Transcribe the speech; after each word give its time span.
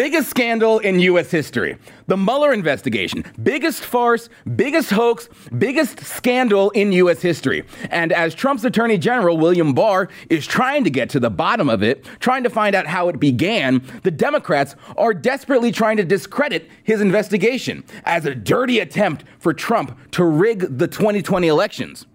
Biggest 0.00 0.30
scandal 0.30 0.78
in 0.78 0.98
U.S. 1.00 1.30
history. 1.30 1.76
The 2.06 2.16
Mueller 2.16 2.54
investigation. 2.54 3.22
Biggest 3.42 3.82
farce, 3.82 4.30
biggest 4.56 4.88
hoax, 4.88 5.28
biggest 5.58 6.00
scandal 6.00 6.70
in 6.70 6.90
U.S. 6.92 7.20
history. 7.20 7.64
And 7.90 8.10
as 8.10 8.34
Trump's 8.34 8.64
Attorney 8.64 8.96
General, 8.96 9.36
William 9.36 9.74
Barr, 9.74 10.08
is 10.30 10.46
trying 10.46 10.84
to 10.84 10.90
get 10.90 11.10
to 11.10 11.20
the 11.20 11.28
bottom 11.28 11.68
of 11.68 11.82
it, 11.82 12.06
trying 12.18 12.44
to 12.44 12.48
find 12.48 12.74
out 12.74 12.86
how 12.86 13.10
it 13.10 13.20
began, 13.20 13.82
the 14.02 14.10
Democrats 14.10 14.74
are 14.96 15.12
desperately 15.12 15.70
trying 15.70 15.98
to 15.98 16.04
discredit 16.04 16.70
his 16.82 17.02
investigation 17.02 17.84
as 18.04 18.24
a 18.24 18.34
dirty 18.34 18.78
attempt 18.78 19.24
for 19.38 19.52
Trump 19.52 19.98
to 20.12 20.24
rig 20.24 20.78
the 20.78 20.88
2020 20.88 21.46
elections. 21.46 22.06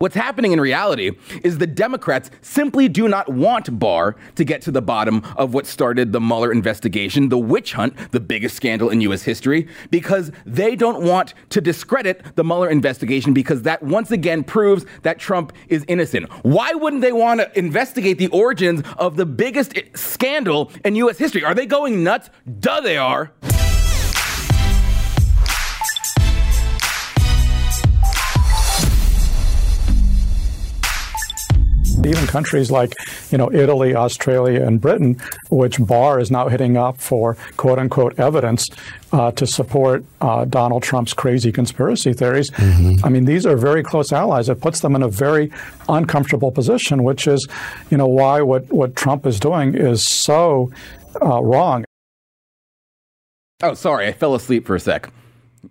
What's 0.00 0.16
happening 0.16 0.52
in 0.52 0.60
reality 0.62 1.10
is 1.44 1.58
the 1.58 1.66
Democrats 1.66 2.30
simply 2.40 2.88
do 2.88 3.06
not 3.06 3.28
want 3.28 3.78
Barr 3.78 4.16
to 4.36 4.44
get 4.44 4.62
to 4.62 4.70
the 4.70 4.80
bottom 4.80 5.22
of 5.36 5.52
what 5.52 5.66
started 5.66 6.10
the 6.10 6.20
Mueller 6.22 6.50
investigation, 6.50 7.28
the 7.28 7.36
witch 7.36 7.74
hunt, 7.74 7.94
the 8.10 8.18
biggest 8.18 8.56
scandal 8.56 8.88
in 8.88 9.02
U.S. 9.02 9.24
history, 9.24 9.68
because 9.90 10.32
they 10.46 10.74
don't 10.74 11.02
want 11.04 11.34
to 11.50 11.60
discredit 11.60 12.34
the 12.34 12.42
Mueller 12.42 12.70
investigation 12.70 13.34
because 13.34 13.60
that 13.64 13.82
once 13.82 14.10
again 14.10 14.42
proves 14.42 14.86
that 15.02 15.18
Trump 15.18 15.52
is 15.68 15.84
innocent. 15.86 16.32
Why 16.46 16.72
wouldn't 16.72 17.02
they 17.02 17.12
want 17.12 17.40
to 17.40 17.58
investigate 17.58 18.16
the 18.16 18.28
origins 18.28 18.82
of 18.96 19.16
the 19.16 19.26
biggest 19.26 19.74
scandal 19.94 20.72
in 20.82 20.96
U.S. 20.96 21.18
history? 21.18 21.44
Are 21.44 21.54
they 21.54 21.66
going 21.66 22.02
nuts? 22.02 22.30
Duh, 22.58 22.80
they 22.80 22.96
are. 22.96 23.32
Countries 32.30 32.70
like, 32.70 32.94
you 33.30 33.38
know, 33.38 33.52
Italy, 33.52 33.94
Australia, 33.94 34.64
and 34.66 34.80
Britain, 34.80 35.20
which 35.50 35.76
Barr 35.80 36.20
is 36.20 36.30
now 36.30 36.48
hitting 36.48 36.76
up 36.76 36.96
for 37.00 37.36
quote 37.56 37.78
unquote 37.78 38.18
evidence 38.18 38.70
uh, 39.12 39.30
to 39.32 39.46
support 39.46 40.04
uh, 40.20 40.44
Donald 40.44 40.82
Trump's 40.82 41.12
crazy 41.12 41.52
conspiracy 41.52 42.12
theories. 42.12 42.50
Mm-hmm. 42.50 43.04
I 43.04 43.08
mean, 43.08 43.24
these 43.24 43.44
are 43.46 43.56
very 43.56 43.82
close 43.82 44.12
allies. 44.12 44.48
It 44.48 44.60
puts 44.60 44.80
them 44.80 44.94
in 44.94 45.02
a 45.02 45.08
very 45.08 45.50
uncomfortable 45.88 46.52
position, 46.52 47.02
which 47.02 47.26
is, 47.26 47.46
you 47.90 47.96
know, 47.96 48.06
why 48.06 48.42
what, 48.42 48.70
what 48.72 48.94
Trump 48.96 49.26
is 49.26 49.40
doing 49.40 49.74
is 49.74 50.06
so 50.06 50.70
uh, 51.20 51.42
wrong. 51.42 51.84
Oh, 53.62 53.74
sorry, 53.74 54.06
I 54.06 54.12
fell 54.12 54.34
asleep 54.34 54.66
for 54.66 54.76
a 54.76 54.80
sec. 54.80 55.10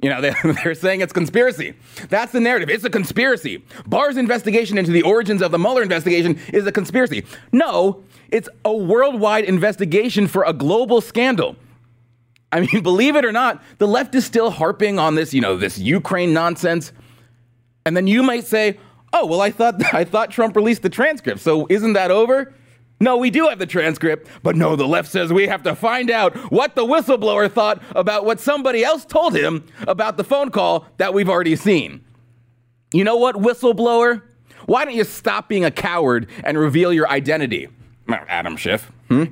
You 0.01 0.09
know, 0.09 0.21
they're 0.63 0.75
saying 0.75 1.01
it's 1.01 1.13
conspiracy. 1.13 1.73
That's 2.09 2.31
the 2.31 2.39
narrative. 2.39 2.69
It's 2.69 2.83
a 2.83 2.89
conspiracy. 2.89 3.63
Barr's 3.87 4.17
investigation 4.17 4.77
into 4.77 4.91
the 4.91 5.01
origins 5.01 5.41
of 5.41 5.51
the 5.51 5.59
Mueller 5.59 5.81
investigation 5.81 6.39
is 6.53 6.65
a 6.67 6.71
conspiracy. 6.71 7.25
No, 7.51 8.03
it's 8.29 8.49
a 8.63 8.75
worldwide 8.75 9.45
investigation 9.45 10.27
for 10.27 10.43
a 10.43 10.53
global 10.53 11.01
scandal. 11.01 11.55
I 12.51 12.61
mean, 12.61 12.83
believe 12.83 13.15
it 13.15 13.25
or 13.25 13.31
not, 13.31 13.61
the 13.77 13.87
left 13.87 14.15
is 14.15 14.25
still 14.25 14.51
harping 14.51 14.99
on 14.99 15.15
this, 15.15 15.33
you 15.33 15.41
know, 15.41 15.57
this 15.57 15.77
Ukraine 15.77 16.33
nonsense. 16.33 16.91
And 17.85 17.95
then 17.95 18.07
you 18.07 18.23
might 18.23 18.45
say, 18.45 18.77
"Oh, 19.13 19.25
well, 19.25 19.41
I 19.41 19.51
thought 19.51 19.81
I 19.93 20.03
thought 20.03 20.31
Trump 20.31 20.55
released 20.55 20.81
the 20.81 20.89
transcript. 20.89 21.39
So 21.41 21.67
isn't 21.69 21.93
that 21.93 22.11
over?" 22.11 22.53
No, 23.02 23.16
we 23.16 23.30
do 23.30 23.47
have 23.47 23.59
the 23.59 23.66
transcript, 23.66 24.28
but 24.44 24.55
no, 24.58 24.75
the 24.75 24.88
left 24.88 25.09
says 25.09 25.31
we 25.31 25.47
have 25.47 25.64
to 25.64 25.73
find 25.75 26.11
out 26.11 26.36
what 26.52 26.75
the 26.75 26.86
whistleblower 26.86 27.50
thought 27.50 27.81
about 27.95 28.25
what 28.25 28.39
somebody 28.42 28.83
else 28.83 29.05
told 29.05 29.36
him 29.36 29.66
about 29.88 30.17
the 30.17 30.23
phone 30.23 30.52
call 30.52 30.86
that 30.97 31.14
we've 31.14 31.30
already 31.30 31.55
seen. 31.55 32.03
You 32.94 33.05
know 33.05 33.16
what, 33.16 33.36
whistleblower? 33.36 34.22
Why 34.66 34.83
don't 34.83 34.95
you 34.95 35.05
stop 35.05 35.47
being 35.47 35.64
a 35.64 35.72
coward 35.72 36.27
and 36.44 36.58
reveal 36.58 36.92
your 36.92 37.09
identity? 37.09 37.70
Adam 38.09 38.58
Schiff, 38.58 38.92
hmm? 39.08 39.25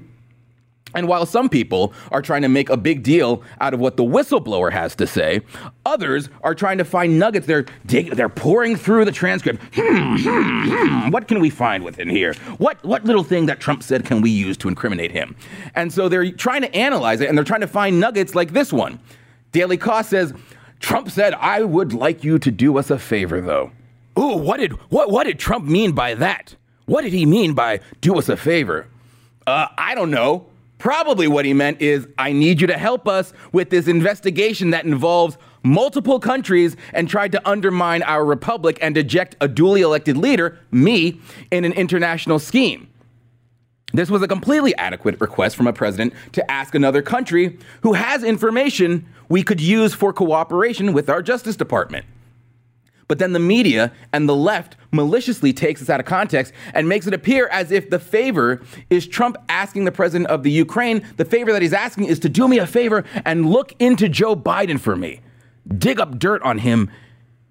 And 0.96 1.08
while 1.08 1.26
some 1.26 1.50
people 1.50 1.94
are 2.12 2.22
trying 2.22 2.42
to 2.44 2.48
make 2.48 2.70
a 2.70 2.78
big 2.78 3.04
deal 3.04 3.44
out 3.60 3.74
of 3.74 3.80
what 3.80 3.98
the 3.98 4.04
whistleblower 4.04 4.72
has 4.72 4.96
to 4.96 5.06
say, 5.08 5.42
others 5.86 6.30
are 6.44 6.56
trying 6.56 6.78
to 6.78 6.86
find 6.86 7.20
nuggets. 7.20 7.46
They're 7.46 7.66
dig- 7.86 8.12
they're 8.12 8.30
pouring 8.30 8.76
through 8.76 9.06
the 9.06 9.12
transcript. 9.12 9.62
Hmm, 9.76 10.16
hmm, 10.16 10.70
hmm. 10.70 11.10
What 11.12 11.28
can 11.28 11.40
we 11.40 11.50
find 11.50 11.84
within 11.84 12.10
here? 12.10 12.34
What 12.58 12.84
what 12.84 13.04
little 13.06 13.24
thing 13.24 13.48
that 13.48 13.60
Trump 13.60 13.84
said 13.84 14.06
can 14.06 14.22
we 14.22 14.30
use 14.30 14.58
to 14.58 14.70
incriminate 14.70 15.12
him? 15.12 15.36
And 15.76 15.92
so 15.92 16.08
they're 16.10 16.32
trying 16.32 16.62
to 16.62 16.74
analyze 16.76 17.22
it, 17.22 17.30
and 17.30 17.38
they're 17.38 17.46
trying 17.46 17.62
to 17.62 17.68
find 17.68 18.00
nuggets 18.00 18.34
like 18.34 18.54
this 18.54 18.72
one. 18.72 19.00
Daily 19.52 19.78
Kos 19.78 20.08
says 20.08 20.34
Trump 20.80 21.10
said, 21.12 21.34
"I 21.34 21.64
would 21.64 21.94
like 21.94 22.24
you 22.24 22.40
to 22.40 22.52
do 22.52 22.78
us 22.78 22.90
a 22.90 22.98
favor, 22.98 23.42
though." 23.42 23.72
Ooh, 24.18 24.38
what 24.38 24.60
did 24.60 24.72
what 24.90 25.12
what 25.12 25.26
did 25.26 25.38
Trump 25.38 25.66
mean 25.66 25.92
by 25.92 26.14
that? 26.16 26.56
What 26.86 27.02
did 27.02 27.14
he 27.14 27.26
mean 27.26 27.54
by 27.54 27.82
do 28.02 28.18
us 28.18 28.30
a 28.30 28.38
favor? 28.38 28.88
Uh, 29.46 29.68
I 29.78 29.94
don't 29.96 30.12
know. 30.12 30.48
Probably 30.88 31.28
what 31.28 31.44
he 31.44 31.54
meant 31.54 31.82
is, 31.82 32.08
I 32.18 32.32
need 32.32 32.62
you 32.62 32.68
to 32.68 32.78
help 32.78 33.10
us 33.10 33.34
with 33.52 33.72
this 33.72 33.90
investigation 33.90 34.70
that 34.70 34.86
involves 34.86 35.38
multiple 35.62 36.18
countries 36.18 36.78
and 36.94 37.10
tried 37.10 37.34
to 37.34 37.46
undermine 37.46 38.04
our 38.04 38.24
republic 38.24 38.78
and 38.82 38.96
eject 38.96 39.36
a 39.42 39.50
duly 39.50 39.82
elected 39.82 40.16
leader, 40.16 40.58
me, 40.72 41.20
in 41.52 41.66
an 41.66 41.74
international 41.74 42.40
scheme. 42.40 42.88
This 43.92 44.10
was 44.10 44.22
a 44.22 44.30
completely 44.30 44.74
adequate 44.78 45.20
request 45.20 45.58
from 45.58 45.68
a 45.68 45.74
president 45.74 46.14
to 46.32 46.50
ask 46.50 46.74
another 46.74 47.02
country 47.02 47.60
who 47.82 47.92
has 47.92 48.24
information 48.24 49.06
we 49.28 49.44
could 49.44 49.60
use 49.60 49.94
for 49.94 50.14
cooperation 50.14 50.94
with 50.94 51.10
our 51.10 51.22
Justice 51.22 51.58
Department. 51.58 52.06
But 53.08 53.20
then 53.20 53.34
the 53.34 53.40
media 53.40 53.92
and 54.12 54.28
the 54.28 54.36
left 54.36 54.76
maliciously 54.92 55.54
takes 55.54 55.80
this 55.80 55.90
out 55.90 56.00
of 56.00 56.06
context 56.06 56.54
and 56.74 56.90
makes 56.90 57.08
it 57.08 57.14
appear 57.14 57.48
as 57.48 57.72
if 57.72 57.90
the 57.90 58.00
favor 58.00 58.62
is 58.90 59.08
Trump 59.08 59.38
asking 59.48 59.86
the 59.86 59.92
president 59.92 60.30
of 60.30 60.44
the 60.44 60.52
Ukraine, 60.52 61.06
the 61.16 61.26
favor 61.26 61.54
that 61.54 61.62
he's 61.62 61.74
asking 61.74 62.06
is 62.06 62.20
to 62.20 62.30
do 62.30 62.48
me 62.48 62.58
a 62.58 62.68
favor 62.68 63.06
and 63.26 63.50
look 63.50 63.74
into 63.80 64.10
Joe 64.10 64.36
Biden 64.36 64.80
for 64.80 64.96
me. 64.96 65.22
Dig 65.78 66.00
up 66.00 66.20
dirt 66.20 66.42
on 66.44 66.60
him. 66.60 66.90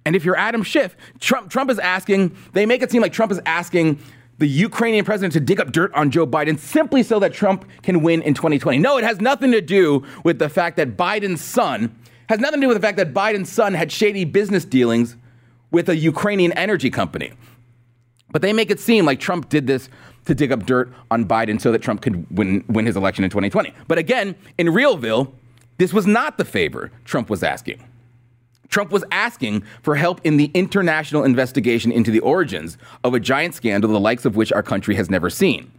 And 0.05 0.15
if 0.15 0.25
you're 0.25 0.37
Adam 0.37 0.63
Schiff, 0.63 0.97
Trump, 1.21 1.51
Trump 1.51 1.71
is 1.71 1.79
asking, 1.79 2.37
they 2.53 2.67
make 2.67 2.83
it 2.83 2.91
seem 2.91 3.03
like 3.03 3.13
Trump 3.13 3.33
is 3.33 3.41
asking 3.47 3.99
the 4.39 4.47
Ukrainian 4.47 5.05
president 5.05 5.33
to 5.33 5.41
dig 5.41 5.59
up 5.59 5.73
dirt 5.73 5.93
on 5.95 6.11
Joe 6.11 6.27
Biden 6.27 6.59
simply 6.59 7.03
so 7.03 7.19
that 7.21 7.33
Trump 7.33 7.65
can 7.83 8.03
win 8.03 8.21
in 8.23 8.35
2020. 8.35 8.79
No, 8.79 8.99
it 8.99 9.05
has 9.05 9.21
nothing 9.21 9.53
to 9.53 9.63
do 9.63 10.05
with 10.25 10.39
the 10.39 10.51
fact 10.51 10.77
that 10.77 10.97
Biden's 10.97 11.41
son 11.41 11.97
has 12.29 12.41
nothing 12.41 12.61
to 12.61 12.65
do 12.65 12.69
with 12.69 12.77
the 12.77 12.87
fact 12.87 12.99
that 12.99 13.15
Biden's 13.15 13.51
son 13.51 13.73
had 13.73 13.91
shady 13.91 14.25
business 14.25 14.65
dealings 14.65 15.17
with 15.71 15.89
a 15.89 15.97
Ukrainian 15.97 16.53
energy 16.53 16.91
company. 16.91 17.33
But 18.31 18.43
they 18.43 18.53
make 18.53 18.71
it 18.71 18.81
seem 18.81 19.05
like 19.05 19.21
Trump 19.21 19.49
did 19.49 19.67
this 19.67 19.89
to 20.27 20.35
dig 20.35 20.53
up 20.53 20.67
dirt 20.67 20.93
on 21.11 21.25
Biden 21.25 21.61
so 21.61 21.73
that 21.73 21.81
Trump 21.83 22.03
could 22.03 22.27
win, 22.37 22.65
win 22.69 22.87
his 22.87 22.97
election 22.97 23.25
in 23.25 23.31
2020. 23.31 23.73
But 23.87 23.99
again, 23.99 24.35
in 24.59 24.67
Realville, 24.69 25.33
this 25.79 25.93
was 25.93 26.07
not 26.07 26.39
the 26.39 26.45
favor 26.45 26.91
Trump 27.05 27.31
was 27.31 27.43
asking. 27.43 27.83
Trump 28.69 28.91
was 28.91 29.05
asking 29.13 29.63
for 29.83 29.95
help 29.95 30.21
in 30.25 30.37
the 30.37 30.51
international 30.53 31.25
investigation 31.25 31.93
into 31.93 32.11
the 32.11 32.21
origins 32.21 32.77
of 33.05 33.15
a 33.15 33.21
giant 33.21 33.55
scandal 33.55 33.93
the 33.93 34.01
likes 34.01 34.25
of 34.25 34.35
which 34.35 34.53
our 34.53 34.63
country 34.63 34.97
has 34.97 35.09
never 35.09 35.31
seen. 35.31 35.71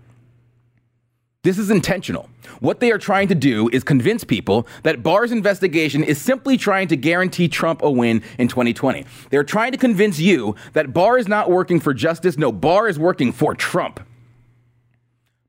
This 1.44 1.60
is 1.60 1.70
intentional. 1.70 2.30
What 2.60 2.80
they 2.80 2.92
are 2.92 2.98
trying 2.98 3.28
to 3.28 3.36
do 3.36 3.70
is 3.70 3.84
convince 3.84 4.24
people 4.24 4.68
that 4.84 5.04
Barr's 5.04 5.32
investigation 5.32 6.04
is 6.04 6.20
simply 6.20 6.58
trying 6.58 6.88
to 6.90 6.98
guarantee 6.98 7.48
Trump 7.48 7.82
a 7.84 7.92
win 7.92 8.24
in 8.40 8.48
2020. 8.48 9.06
They're 9.30 9.44
trying 9.44 9.72
to 9.72 9.78
convince 9.78 10.20
you 10.20 10.56
that 10.74 10.94
Barr 10.94 11.18
is 11.18 11.28
not 11.28 11.50
working 11.50 11.80
for 11.80 11.94
justice. 11.94 12.38
No, 12.38 12.52
Barr 12.52 12.88
is 12.88 12.98
working 12.98 13.32
for 13.32 13.54
Trump. 13.54 14.00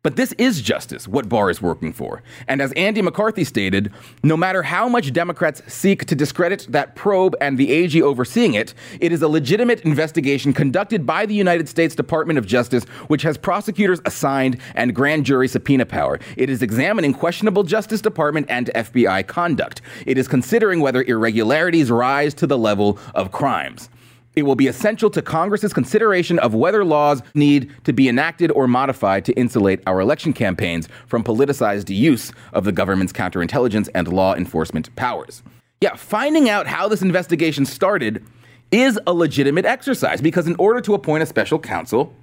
But 0.09 0.17
this 0.17 0.33
is 0.39 0.63
justice, 0.63 1.07
what 1.07 1.29
Barr 1.29 1.51
is 1.51 1.61
working 1.61 1.93
for. 1.93 2.23
And 2.47 2.63
as 2.63 2.73
Andy 2.73 3.03
McCarthy 3.03 3.45
stated, 3.45 3.93
no 4.23 4.39
matter 4.39 4.63
how 4.63 4.89
much 4.89 5.13
Democrats 5.13 5.61
seek 5.67 6.07
to 6.07 6.15
discredit 6.15 6.67
that 6.71 6.95
probe 6.95 7.37
and 7.43 7.59
the 7.59 7.71
AG 7.71 8.01
overseeing 8.01 8.55
it, 8.55 8.73
it 9.03 9.13
is 9.13 9.21
a 9.21 9.29
legitimate 9.29 9.83
investigation 9.83 10.55
conducted 10.55 11.05
by 11.05 11.27
the 11.27 11.35
United 11.35 11.69
States 11.69 11.95
Department 11.95 12.39
of 12.39 12.47
Justice, 12.47 12.85
which 13.09 13.21
has 13.21 13.37
prosecutors 13.37 14.01
assigned 14.07 14.57
and 14.75 14.95
grand 14.95 15.27
jury 15.27 15.47
subpoena 15.47 15.85
power. 15.85 16.19
It 16.39 16.49
is 16.49 16.63
examining 16.63 17.13
questionable 17.13 17.63
Justice 17.63 18.01
Department 18.01 18.47
and 18.49 18.71
FBI 18.75 19.27
conduct. 19.27 19.83
It 20.07 20.17
is 20.17 20.27
considering 20.27 20.81
whether 20.81 21.03
irregularities 21.03 21.91
rise 21.91 22.33
to 22.33 22.47
the 22.47 22.57
level 22.57 22.99
of 23.15 23.31
crimes. 23.31 23.91
It 24.37 24.43
will 24.43 24.55
be 24.55 24.69
essential 24.69 25.11
to 25.11 25.23
Congress's 25.23 25.73
consideration 25.73 26.39
of 26.39 26.55
whether 26.55 26.85
laws 26.85 27.23
need 27.35 27.73
to 27.85 27.93
be 27.93 28.09
enacted 28.09 28.51
or 28.53 28.69
modified 28.69 29.25
to 29.25 29.33
insulate 29.33 29.81
our 29.87 30.01
election 30.01 30.33
campaigns 30.33 30.89
from 31.07 31.25
politicized 31.25 31.95
use 31.95 32.33
of 32.53 32.65
the 32.65 32.73
government's 32.73 33.13
counterintelligence 33.13 33.89
and 33.95 34.09
law 34.09 34.35
enforcement 34.35 34.95
powers. 34.97 35.43
Yeah, 35.81 35.97
finding 35.97 36.49
out 36.49 36.67
how 36.67 36.89
this 36.89 37.03
investigation 37.03 37.65
started 37.65 38.25
is 38.71 38.99
a 39.07 39.13
legitimate 39.13 39.65
exercise 39.65 40.21
because 40.21 40.47
in 40.47 40.57
order 40.57 40.81
to 40.83 40.95
appoint 40.95 41.23
a 41.23 41.27
special 41.27 41.59
counsel, 41.59 42.15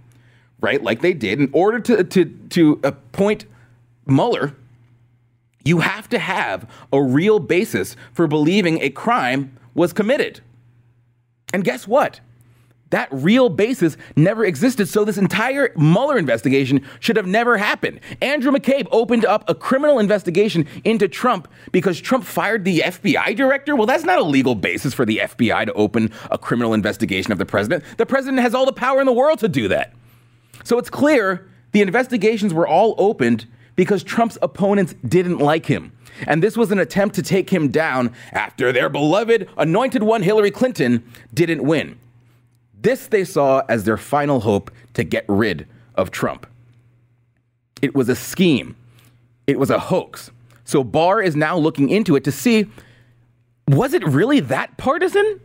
right, 0.62 0.81
like 0.84 1.01
they 1.01 1.13
did, 1.13 1.40
in 1.40 1.50
order 1.54 1.80
to, 1.80 2.04
to, 2.04 2.25
to 2.50 2.80
appoint 2.84 3.46
Mueller, 4.06 4.56
you 5.63 5.80
have 5.80 6.08
to 6.10 6.19
have 6.19 6.69
a 6.94 7.01
real 7.01 7.40
basis 7.40 7.96
for 8.13 8.28
believing 8.28 8.81
a 8.81 8.90
crime 8.90 9.58
was 9.74 9.92
committed. 9.92 10.42
And 11.56 11.63
guess 11.63 11.88
what? 11.88 12.19
That 12.90 13.07
real 13.13 13.48
basis 13.48 13.96
never 14.18 14.44
existed, 14.44 14.90
so 14.90 15.06
this 15.06 15.18
entire 15.18 15.72
Mueller 15.78 16.18
investigation 16.18 16.86
should 17.00 17.16
have 17.16 17.28
never 17.28 17.56
happened. 17.56 18.02
Andrew 18.22 18.52
McCabe 18.52 18.88
opened 18.92 19.24
up 19.24 19.50
a 19.50 19.56
criminal 19.56 19.98
investigation 19.98 20.68
into 20.84 21.07
Trump 21.07 21.48
because 21.72 22.02
Trump 22.02 22.25
fired 22.25 22.66
the 22.66 22.80
FBI 22.80 23.38
director. 23.38 23.74
Well, 23.74 23.86
that's 23.86 24.04
not 24.04 24.19
a 24.19 24.24
legal 24.24 24.54
basis 24.54 24.94
for 24.94 25.06
the 25.06 25.19
FBI 25.24 25.68
to 25.68 25.74
open 25.74 26.12
a 26.30 26.38
criminal 26.38 26.74
investigation 26.74 27.31
of 27.31 27.38
the 27.38 27.46
president. 27.46 27.86
The 27.96 28.06
president 28.06 28.42
has 28.42 28.54
all 28.54 28.66
the 28.66 28.74
power 28.74 29.00
in 29.00 29.06
the 29.06 29.13
world 29.13 29.40
to 29.40 29.48
do 29.48 29.69
that. 29.69 29.94
So 30.66 30.78
it's 30.78 30.90
clear 30.90 31.50
the 31.72 31.81
investigations 31.81 32.54
were 32.54 32.68
all 32.68 32.96
opened 32.98 33.46
because 33.78 34.04
Trump's 34.04 34.38
opponents 34.42 34.94
didn't 35.08 35.38
like 35.38 35.68
him. 35.68 35.94
And 36.27 36.41
this 36.41 36.57
was 36.57 36.71
an 36.71 36.79
attempt 36.79 37.15
to 37.15 37.21
take 37.21 37.50
him 37.50 37.69
down 37.69 38.13
after 38.31 38.71
their 38.71 38.89
beloved 38.89 39.50
anointed 39.57 40.03
one, 40.03 40.23
Hillary 40.23 40.51
Clinton, 40.51 41.03
didn't 41.33 41.63
win. 41.63 41.97
This 42.79 43.07
they 43.07 43.23
saw 43.23 43.63
as 43.67 43.83
their 43.83 43.97
final 43.97 44.41
hope 44.41 44.71
to 44.94 45.03
get 45.03 45.25
rid 45.27 45.67
of 45.95 46.12
Trump. 46.12 46.45
It 47.81 47.95
was 47.95 48.09
a 48.09 48.15
scheme, 48.15 48.75
it 49.47 49.59
was 49.59 49.69
a 49.69 49.79
hoax. 49.79 50.31
So 50.63 50.83
Barr 50.83 51.21
is 51.21 51.35
now 51.35 51.57
looking 51.57 51.89
into 51.89 52.15
it 52.15 52.23
to 52.23 52.31
see 52.31 52.67
was 53.67 53.94
it 53.94 54.06
really 54.06 54.39
that 54.41 54.77
partisan? 54.77 55.39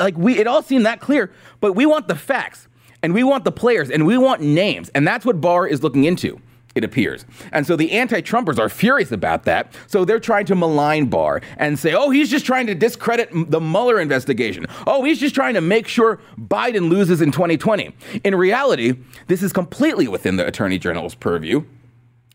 Like 0.00 0.16
we 0.16 0.38
it 0.38 0.46
all 0.46 0.62
seemed 0.62 0.86
that 0.86 1.00
clear, 1.00 1.32
but 1.60 1.74
we 1.74 1.86
want 1.86 2.08
the 2.08 2.14
facts 2.14 2.68
and 3.02 3.12
we 3.14 3.22
want 3.22 3.44
the 3.44 3.52
players 3.52 3.90
and 3.90 4.06
we 4.06 4.18
want 4.18 4.40
names, 4.40 4.90
and 4.94 5.06
that's 5.06 5.24
what 5.24 5.40
Barr 5.40 5.66
is 5.66 5.82
looking 5.82 6.04
into 6.04 6.40
it 6.76 6.84
appears. 6.84 7.24
And 7.52 7.66
so 7.66 7.74
the 7.74 7.92
anti 7.92 8.20
Trumpers 8.20 8.58
are 8.58 8.68
furious 8.68 9.10
about 9.10 9.44
that. 9.44 9.74
So 9.86 10.04
they're 10.04 10.20
trying 10.20 10.46
to 10.46 10.54
malign 10.54 11.06
Barr 11.06 11.40
and 11.56 11.78
say, 11.78 11.94
oh, 11.94 12.10
he's 12.10 12.30
just 12.30 12.44
trying 12.46 12.66
to 12.66 12.74
discredit 12.74 13.30
the 13.32 13.60
Mueller 13.60 13.98
investigation. 13.98 14.66
Oh, 14.86 15.02
he's 15.02 15.18
just 15.18 15.34
trying 15.34 15.54
to 15.54 15.60
make 15.60 15.88
sure 15.88 16.20
Biden 16.38 16.90
loses 16.90 17.20
in 17.22 17.32
2020. 17.32 17.92
In 18.24 18.34
reality, 18.34 18.94
this 19.26 19.42
is 19.42 19.52
completely 19.52 20.06
within 20.06 20.36
the 20.36 20.46
Attorney 20.46 20.78
General's 20.78 21.14
purview. 21.14 21.64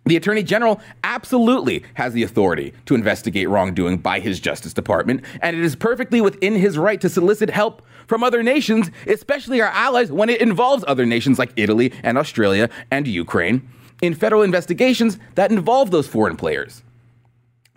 The 0.05 0.15
Attorney 0.15 0.41
General 0.41 0.81
absolutely 1.03 1.83
has 1.93 2.13
the 2.13 2.23
authority 2.23 2.73
to 2.88 2.95
investigate 2.95 3.47
wrongdoing 3.47 3.99
by 3.99 4.19
his 4.19 4.39
Justice 4.39 4.73
Department, 4.73 5.23
and 5.41 5.55
it 5.55 5.63
is 5.63 5.75
perfectly 5.75 6.21
within 6.21 6.55
his 6.55 6.75
right 6.75 6.99
to 7.01 7.07
solicit 7.07 7.51
help 7.51 7.83
from 8.07 8.23
other 8.23 8.41
nations, 8.41 8.89
especially 9.05 9.61
our 9.61 9.69
allies, 9.69 10.11
when 10.11 10.29
it 10.29 10.41
involves 10.41 10.83
other 10.88 11.05
nations 11.05 11.38
like 11.38 11.53
Italy 11.55 11.93
and 12.01 12.17
Australia 12.17 12.67
and 12.89 13.07
Ukraine 13.07 13.69
in 14.01 14.13
federal 14.13 14.42
investigations 14.42 15.18
that 15.36 15.51
involve 15.51 15.92
those 15.92 16.07
foreign 16.07 16.36
players. 16.36 16.83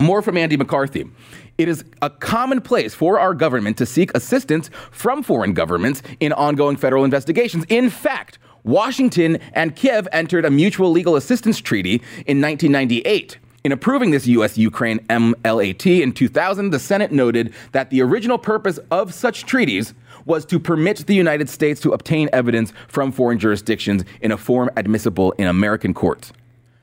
More 0.00 0.22
from 0.22 0.36
Andy 0.36 0.56
McCarthy. 0.56 1.08
It 1.56 1.68
is 1.68 1.84
a 2.02 2.10
commonplace 2.10 2.94
for 2.94 3.18
our 3.20 3.32
government 3.32 3.76
to 3.78 3.86
seek 3.86 4.10
assistance 4.14 4.70
from 4.90 5.22
foreign 5.22 5.52
governments 5.52 6.02
in 6.18 6.32
ongoing 6.32 6.76
federal 6.76 7.04
investigations. 7.04 7.64
In 7.68 7.90
fact, 7.90 8.38
Washington 8.64 9.36
and 9.52 9.76
Kiev 9.76 10.08
entered 10.10 10.44
a 10.44 10.50
mutual 10.50 10.90
legal 10.90 11.16
assistance 11.16 11.60
treaty 11.60 12.02
in 12.26 12.40
1998. 12.40 13.38
In 13.64 13.72
approving 13.72 14.10
this 14.10 14.26
U.S. 14.26 14.58
Ukraine 14.58 14.98
MLAT 15.08 16.02
in 16.02 16.12
2000, 16.12 16.68
the 16.68 16.78
Senate 16.78 17.12
noted 17.12 17.54
that 17.72 17.88
the 17.88 18.02
original 18.02 18.36
purpose 18.36 18.78
of 18.90 19.14
such 19.14 19.46
treaties 19.46 19.94
was 20.26 20.44
to 20.44 20.60
permit 20.60 21.06
the 21.06 21.14
United 21.14 21.48
States 21.48 21.80
to 21.80 21.92
obtain 21.92 22.28
evidence 22.30 22.74
from 22.88 23.10
foreign 23.10 23.38
jurisdictions 23.38 24.04
in 24.20 24.32
a 24.32 24.36
form 24.36 24.68
admissible 24.76 25.32
in 25.38 25.46
American 25.46 25.94
courts. 25.94 26.30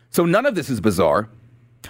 So 0.10 0.26
none 0.26 0.48
of 0.48 0.56
this 0.56 0.72
is 0.72 0.82
bizarre. 0.82 1.30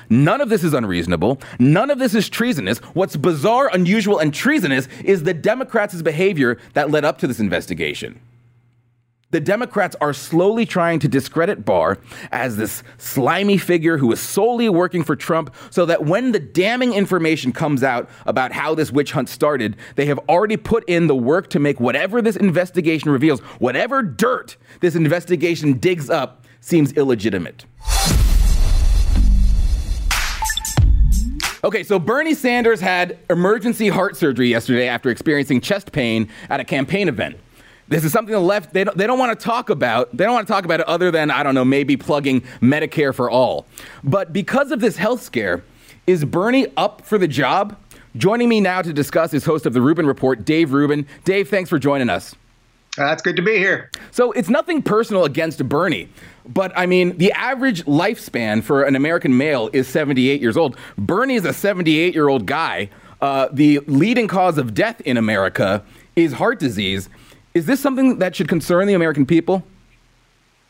None 0.09 0.41
of 0.41 0.49
this 0.49 0.61
is 0.61 0.73
unreasonable. 0.73 1.39
None 1.57 1.89
of 1.89 1.97
this 1.97 2.13
is 2.13 2.27
treasonous. 2.27 2.79
What's 2.93 3.15
bizarre, 3.15 3.69
unusual, 3.71 4.19
and 4.19 4.33
treasonous 4.33 4.89
is 5.05 5.23
the 5.23 5.33
Democrats' 5.33 6.01
behavior 6.01 6.57
that 6.73 6.91
led 6.91 7.05
up 7.05 7.17
to 7.19 7.27
this 7.27 7.39
investigation 7.39 8.19
the 9.31 9.39
Democrats 9.39 9.95
are 10.01 10.13
slowly 10.13 10.66
trying 10.66 11.00
to 11.00 11.07
discredit 11.07 11.66
Barr 11.66 11.98
as 12.31 12.57
this 12.57 12.83
slimy 12.98 13.57
figure 13.57 13.98
who 13.98 14.12
is 14.12 14.19
solely 14.19 14.69
working 14.69 15.04
for 15.04 15.16
Trump 15.16 15.54
so 15.69 15.86
that 15.86 16.06
when 16.06 16.33
the 16.33 16.39
damning 16.39 16.94
information 16.94 17.51
comes 17.51 17.81
out 17.81 18.10
about 18.25 18.51
how 18.51 18.75
this 18.75 18.92
witch 18.92 19.13
hunt 19.13 19.30
started, 19.30 19.75
they 19.95 20.06
have 20.06 20.19
already 20.30 20.57
put 20.57 20.83
in 20.88 21.07
the 21.07 21.16
work 21.16 21.50
to 21.50 21.60
make 21.60 21.80
whatever 21.80 22.22
this 22.22 22.36
investigation 22.36 23.10
reveals, 23.10 23.39
whatever 23.60 24.04
dirt 24.04 24.57
this 24.81 24.95
investigation 24.95 25.80
digs 25.80 26.10
up, 26.10 26.45
seems 26.60 26.92
illegitimate. 26.94 27.66
Okay, 31.63 31.84
so 31.84 32.00
Bernie 32.00 32.34
Sanders 32.34 32.81
had 32.81 33.19
emergency 33.30 33.88
heart 33.88 34.18
surgery 34.18 34.50
yesterday 34.50 34.88
after 34.88 35.10
experiencing 35.10 35.62
chest 35.62 35.92
pain 35.92 36.27
at 36.50 36.60
a 36.60 36.63
campaign 36.63 37.07
event. 37.07 37.38
This 37.91 38.05
is 38.05 38.13
something 38.13 38.31
the 38.31 38.39
left 38.39 38.71
they 38.73 38.85
don't, 38.85 38.97
they 38.97 39.05
don't 39.05 39.19
want 39.19 39.38
to 39.38 39.45
talk 39.45 39.69
about. 39.69 40.15
They 40.15 40.23
don't 40.23 40.33
want 40.33 40.47
to 40.47 40.53
talk 40.53 40.63
about 40.63 40.79
it 40.79 40.88
other 40.88 41.11
than 41.11 41.29
I 41.29 41.43
don't 41.43 41.53
know, 41.53 41.65
maybe 41.65 41.97
plugging 41.97 42.39
Medicare 42.61 43.13
for 43.13 43.29
all. 43.29 43.65
But 44.01 44.31
because 44.31 44.71
of 44.71 44.79
this 44.79 44.95
health 44.95 45.21
scare, 45.21 45.61
is 46.07 46.23
Bernie 46.23 46.67
up 46.77 47.01
for 47.01 47.17
the 47.17 47.27
job? 47.27 47.77
Joining 48.15 48.47
me 48.47 48.61
now 48.61 48.81
to 48.81 48.93
discuss 48.93 49.33
is 49.33 49.43
host 49.43 49.65
of 49.65 49.73
the 49.73 49.81
Rubin 49.81 50.05
Report, 50.05 50.45
Dave 50.45 50.71
Rubin. 50.71 51.05
Dave, 51.25 51.49
thanks 51.49 51.69
for 51.69 51.77
joining 51.77 52.09
us. 52.09 52.33
Uh, 52.97 53.07
it's 53.07 53.21
good 53.21 53.35
to 53.35 53.41
be 53.41 53.57
here. 53.57 53.91
So 54.11 54.31
it's 54.31 54.49
nothing 54.49 54.81
personal 54.81 55.25
against 55.25 55.67
Bernie, 55.67 56.07
but 56.47 56.71
I 56.77 56.85
mean, 56.85 57.17
the 57.17 57.33
average 57.33 57.83
lifespan 57.83 58.63
for 58.63 58.83
an 58.83 58.95
American 58.95 59.35
male 59.35 59.69
is 59.73 59.89
78 59.89 60.39
years 60.39 60.55
old. 60.55 60.77
Bernie 60.97 61.35
is 61.35 61.43
a 61.43 61.51
78 61.51 62.13
year 62.13 62.29
old 62.29 62.45
guy. 62.45 62.89
Uh, 63.19 63.49
the 63.51 63.79
leading 63.79 64.29
cause 64.29 64.57
of 64.57 64.73
death 64.73 65.01
in 65.01 65.17
America 65.17 65.83
is 66.15 66.31
heart 66.33 66.57
disease. 66.57 67.09
Is 67.53 67.65
this 67.65 67.80
something 67.80 68.19
that 68.19 68.36
should 68.36 68.48
concern 68.48 68.88
the 68.88 68.94
American 68.94 69.25
people? 69.25 69.63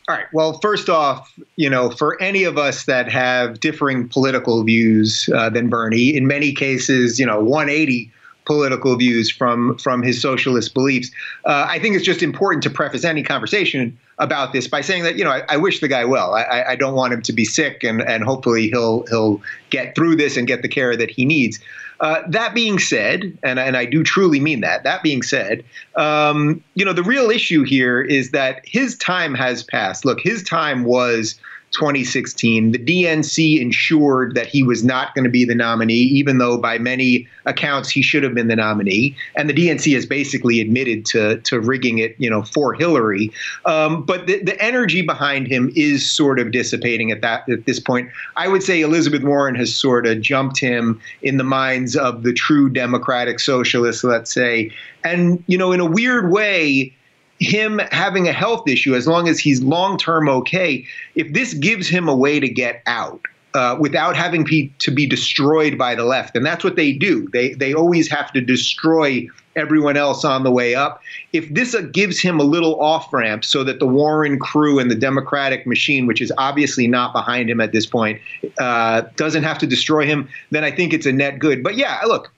All 0.08 0.16
right. 0.16 0.26
Well, 0.32 0.58
first 0.60 0.88
off, 0.88 1.32
you 1.56 1.70
know, 1.70 1.90
for 1.90 2.20
any 2.20 2.42
of 2.42 2.58
us 2.58 2.84
that 2.86 3.08
have 3.10 3.60
differing 3.60 4.08
political 4.08 4.62
views 4.64 5.28
uh, 5.32 5.48
than 5.48 5.68
Bernie, 5.68 6.16
in 6.16 6.26
many 6.26 6.52
cases, 6.52 7.20
you 7.20 7.26
know, 7.26 7.40
180 7.40 8.10
political 8.44 8.96
views 8.96 9.30
from 9.30 9.78
from 9.78 10.02
his 10.02 10.20
socialist 10.20 10.74
beliefs. 10.74 11.10
Uh, 11.44 11.66
I 11.68 11.78
think 11.78 11.96
it's 11.96 12.04
just 12.04 12.22
important 12.22 12.62
to 12.64 12.70
preface 12.70 13.04
any 13.04 13.22
conversation 13.22 13.96
about 14.18 14.52
this 14.52 14.68
by 14.68 14.80
saying 14.80 15.04
that 15.04 15.16
you 15.16 15.24
know 15.24 15.30
I, 15.30 15.42
I 15.48 15.56
wish 15.56 15.80
the 15.80 15.88
guy 15.88 16.04
well. 16.04 16.34
I, 16.34 16.64
I, 16.68 16.76
don't 16.76 16.94
want 16.94 17.12
him 17.12 17.22
to 17.22 17.32
be 17.32 17.44
sick, 17.44 17.82
and 17.82 18.02
and 18.02 18.24
hopefully 18.24 18.68
he'll 18.68 19.06
he'll 19.06 19.40
get 19.70 19.94
through 19.94 20.16
this 20.16 20.36
and 20.36 20.46
get 20.46 20.62
the 20.62 20.68
care 20.68 20.96
that 20.96 21.10
he 21.10 21.24
needs. 21.24 21.58
Uh, 22.00 22.20
that 22.26 22.52
being 22.52 22.80
said, 22.80 23.38
and, 23.44 23.60
and 23.60 23.76
I 23.76 23.84
do 23.84 24.02
truly 24.02 24.40
mean 24.40 24.60
that, 24.62 24.82
that 24.82 25.04
being 25.04 25.22
said, 25.22 25.64
um, 25.94 26.62
you 26.74 26.84
know, 26.84 26.92
the 26.92 27.04
real 27.04 27.30
issue 27.30 27.62
here 27.62 28.02
is 28.02 28.32
that 28.32 28.60
his 28.64 28.96
time 28.96 29.34
has 29.34 29.62
passed. 29.62 30.04
Look, 30.04 30.20
his 30.20 30.42
time 30.42 30.82
was 30.82 31.38
2016. 31.72 32.72
The 32.72 32.78
DNC 32.78 33.60
ensured 33.60 34.34
that 34.34 34.46
he 34.46 34.62
was 34.62 34.84
not 34.84 35.14
going 35.14 35.24
to 35.24 35.30
be 35.30 35.44
the 35.44 35.54
nominee, 35.54 35.94
even 35.94 36.38
though 36.38 36.58
by 36.58 36.78
many 36.78 37.26
accounts 37.46 37.90
he 37.90 38.02
should 38.02 38.22
have 38.22 38.34
been 38.34 38.48
the 38.48 38.56
nominee. 38.56 39.16
And 39.34 39.48
the 39.48 39.54
DNC 39.54 39.94
has 39.94 40.06
basically 40.06 40.60
admitted 40.60 41.04
to, 41.06 41.38
to 41.38 41.60
rigging 41.60 41.98
it, 41.98 42.14
you 42.18 42.30
know, 42.30 42.42
for 42.42 42.74
Hillary. 42.74 43.32
Um, 43.64 44.04
but 44.04 44.26
the, 44.26 44.42
the 44.42 44.60
energy 44.62 45.02
behind 45.02 45.48
him 45.48 45.72
is 45.74 46.08
sort 46.08 46.38
of 46.38 46.52
dissipating 46.52 47.10
at 47.10 47.20
that 47.22 47.48
at 47.48 47.64
this 47.64 47.80
point. 47.80 48.10
I 48.36 48.48
would 48.48 48.62
say 48.62 48.80
Elizabeth 48.80 49.22
Warren 49.22 49.54
has 49.56 49.74
sort 49.74 50.06
of 50.06 50.20
jumped 50.20 50.60
him 50.60 51.00
in 51.22 51.38
the 51.38 51.44
minds 51.44 51.96
of 51.96 52.22
the 52.22 52.32
true 52.32 52.68
Democratic 52.68 53.40
socialists, 53.40 54.04
let's 54.04 54.32
say. 54.32 54.70
And, 55.04 55.42
you 55.46 55.58
know, 55.58 55.72
in 55.72 55.80
a 55.80 55.86
weird 55.86 56.30
way, 56.30 56.94
him 57.42 57.80
having 57.90 58.28
a 58.28 58.32
health 58.32 58.68
issue, 58.68 58.94
as 58.94 59.06
long 59.06 59.28
as 59.28 59.38
he's 59.38 59.62
long 59.62 59.98
term 59.98 60.28
okay, 60.28 60.86
if 61.14 61.32
this 61.32 61.54
gives 61.54 61.88
him 61.88 62.08
a 62.08 62.16
way 62.16 62.40
to 62.40 62.48
get 62.48 62.82
out, 62.86 63.20
uh, 63.54 63.76
without 63.78 64.16
having 64.16 64.46
to 64.78 64.90
be 64.90 65.06
destroyed 65.06 65.76
by 65.76 65.94
the 65.94 66.04
left. 66.04 66.36
And 66.36 66.44
that's 66.44 66.64
what 66.64 66.76
they 66.76 66.92
do. 66.92 67.28
They 67.32 67.54
they 67.54 67.74
always 67.74 68.08
have 68.10 68.32
to 68.32 68.40
destroy 68.40 69.28
everyone 69.54 69.98
else 69.98 70.24
on 70.24 70.44
the 70.44 70.50
way 70.50 70.74
up. 70.74 71.02
If 71.34 71.52
this 71.52 71.74
uh, 71.74 71.82
gives 71.82 72.18
him 72.18 72.40
a 72.40 72.44
little 72.44 72.80
off 72.80 73.12
ramp 73.12 73.44
so 73.44 73.62
that 73.64 73.78
the 73.78 73.86
Warren 73.86 74.38
crew 74.38 74.78
and 74.78 74.90
the 74.90 74.94
Democratic 74.94 75.66
machine, 75.66 76.06
which 76.06 76.22
is 76.22 76.32
obviously 76.38 76.86
not 76.86 77.12
behind 77.12 77.50
him 77.50 77.60
at 77.60 77.72
this 77.72 77.84
point, 77.84 78.20
uh, 78.58 79.02
doesn't 79.16 79.42
have 79.42 79.58
to 79.58 79.66
destroy 79.66 80.06
him, 80.06 80.28
then 80.50 80.64
I 80.64 80.70
think 80.70 80.94
it's 80.94 81.04
a 81.04 81.12
net 81.12 81.38
good. 81.38 81.62
But 81.62 81.76
yeah, 81.76 82.00
look. 82.06 82.32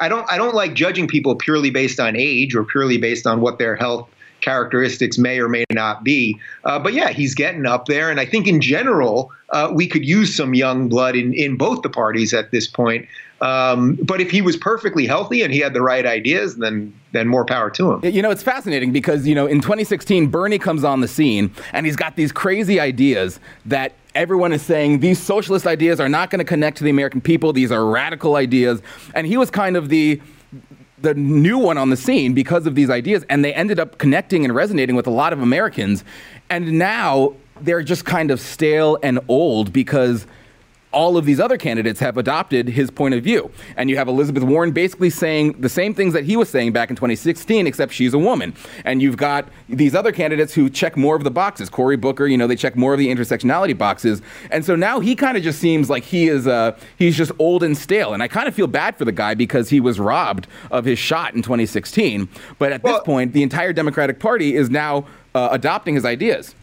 I 0.00 0.08
don't 0.08 0.26
I 0.32 0.36
don't 0.36 0.54
like 0.54 0.74
judging 0.74 1.06
people 1.06 1.36
purely 1.36 1.70
based 1.70 2.00
on 2.00 2.16
age 2.16 2.56
or 2.56 2.64
purely 2.64 2.96
based 2.96 3.24
on 3.24 3.40
what 3.40 3.58
their 3.58 3.76
health 3.76 4.08
characteristics 4.42 5.16
may 5.16 5.40
or 5.40 5.48
may 5.48 5.64
not 5.70 6.04
be. 6.04 6.38
Uh, 6.64 6.78
but 6.78 6.92
yeah, 6.92 7.08
he's 7.08 7.34
getting 7.34 7.66
up 7.66 7.86
there. 7.86 8.10
And 8.10 8.20
I 8.20 8.26
think 8.26 8.46
in 8.46 8.60
general, 8.60 9.32
uh, 9.50 9.70
we 9.72 9.86
could 9.86 10.04
use 10.04 10.34
some 10.34 10.54
young 10.54 10.88
blood 10.88 11.16
in, 11.16 11.32
in 11.32 11.56
both 11.56 11.82
the 11.82 11.88
parties 11.88 12.34
at 12.34 12.50
this 12.50 12.66
point. 12.66 13.08
Um, 13.40 13.96
but 13.96 14.20
if 14.20 14.30
he 14.30 14.40
was 14.40 14.56
perfectly 14.56 15.04
healthy 15.04 15.42
and 15.42 15.52
he 15.52 15.58
had 15.58 15.74
the 15.74 15.82
right 15.82 16.06
ideas, 16.06 16.56
then 16.56 16.94
then 17.10 17.26
more 17.26 17.44
power 17.44 17.70
to 17.70 17.92
him. 17.92 18.04
You 18.04 18.22
know, 18.22 18.30
it's 18.30 18.42
fascinating 18.42 18.92
because 18.92 19.26
you 19.26 19.34
know 19.34 19.46
in 19.46 19.60
2016 19.60 20.28
Bernie 20.28 20.60
comes 20.60 20.84
on 20.84 21.00
the 21.00 21.08
scene 21.08 21.52
and 21.72 21.84
he's 21.84 21.96
got 21.96 22.14
these 22.14 22.30
crazy 22.30 22.78
ideas 22.78 23.40
that 23.66 23.94
everyone 24.14 24.52
is 24.52 24.62
saying 24.62 25.00
these 25.00 25.18
socialist 25.18 25.66
ideas 25.66 25.98
are 25.98 26.08
not 26.08 26.30
going 26.30 26.38
to 26.38 26.44
connect 26.44 26.76
to 26.78 26.84
the 26.84 26.90
American 26.90 27.20
people. 27.20 27.52
These 27.52 27.72
are 27.72 27.84
radical 27.84 28.36
ideas, 28.36 28.80
and 29.12 29.26
he 29.26 29.36
was 29.36 29.50
kind 29.50 29.76
of 29.76 29.88
the 29.88 30.20
the 31.02 31.14
new 31.14 31.58
one 31.58 31.76
on 31.78 31.90
the 31.90 31.96
scene 31.96 32.32
because 32.32 32.66
of 32.66 32.74
these 32.74 32.88
ideas, 32.88 33.24
and 33.28 33.44
they 33.44 33.52
ended 33.52 33.78
up 33.78 33.98
connecting 33.98 34.44
and 34.44 34.54
resonating 34.54 34.96
with 34.96 35.06
a 35.06 35.10
lot 35.10 35.32
of 35.32 35.42
Americans. 35.42 36.04
And 36.48 36.78
now 36.78 37.34
they're 37.60 37.82
just 37.82 38.04
kind 38.04 38.30
of 38.30 38.40
stale 38.40 38.98
and 39.02 39.20
old 39.28 39.72
because 39.72 40.26
all 40.92 41.16
of 41.16 41.24
these 41.24 41.40
other 41.40 41.56
candidates 41.56 42.00
have 42.00 42.16
adopted 42.16 42.68
his 42.68 42.90
point 42.90 43.14
of 43.14 43.22
view. 43.24 43.50
And 43.76 43.88
you 43.90 43.96
have 43.96 44.08
Elizabeth 44.08 44.42
Warren 44.42 44.72
basically 44.72 45.10
saying 45.10 45.60
the 45.60 45.68
same 45.68 45.94
things 45.94 46.12
that 46.12 46.24
he 46.24 46.36
was 46.36 46.48
saying 46.48 46.72
back 46.72 46.90
in 46.90 46.96
2016, 46.96 47.66
except 47.66 47.92
she's 47.92 48.14
a 48.14 48.18
woman. 48.18 48.54
And 48.84 49.00
you've 49.00 49.16
got 49.16 49.48
these 49.68 49.94
other 49.94 50.12
candidates 50.12 50.54
who 50.54 50.68
check 50.68 50.96
more 50.96 51.16
of 51.16 51.24
the 51.24 51.30
boxes. 51.30 51.70
Cory 51.70 51.96
Booker, 51.96 52.26
you 52.26 52.36
know, 52.36 52.46
they 52.46 52.56
check 52.56 52.76
more 52.76 52.92
of 52.92 52.98
the 52.98 53.08
intersectionality 53.08 53.76
boxes. 53.76 54.22
And 54.50 54.64
so 54.64 54.76
now 54.76 55.00
he 55.00 55.14
kind 55.14 55.36
of 55.36 55.42
just 55.42 55.58
seems 55.58 55.88
like 55.88 56.04
he 56.04 56.28
is, 56.28 56.46
uh, 56.46 56.76
he's 56.96 57.16
just 57.16 57.32
old 57.38 57.62
and 57.62 57.76
stale. 57.76 58.12
And 58.12 58.22
I 58.22 58.28
kind 58.28 58.48
of 58.48 58.54
feel 58.54 58.66
bad 58.66 58.96
for 58.96 59.04
the 59.04 59.12
guy 59.12 59.34
because 59.34 59.70
he 59.70 59.80
was 59.80 59.98
robbed 59.98 60.46
of 60.70 60.84
his 60.84 60.98
shot 60.98 61.34
in 61.34 61.42
2016. 61.42 62.28
But 62.58 62.72
at 62.72 62.82
well, 62.82 62.94
this 62.94 63.02
point, 63.04 63.32
the 63.32 63.42
entire 63.42 63.72
Democratic 63.72 64.18
Party 64.18 64.54
is 64.54 64.70
now 64.70 65.06
uh, 65.34 65.48
adopting 65.50 65.94
his 65.94 66.04
ideas. 66.04 66.54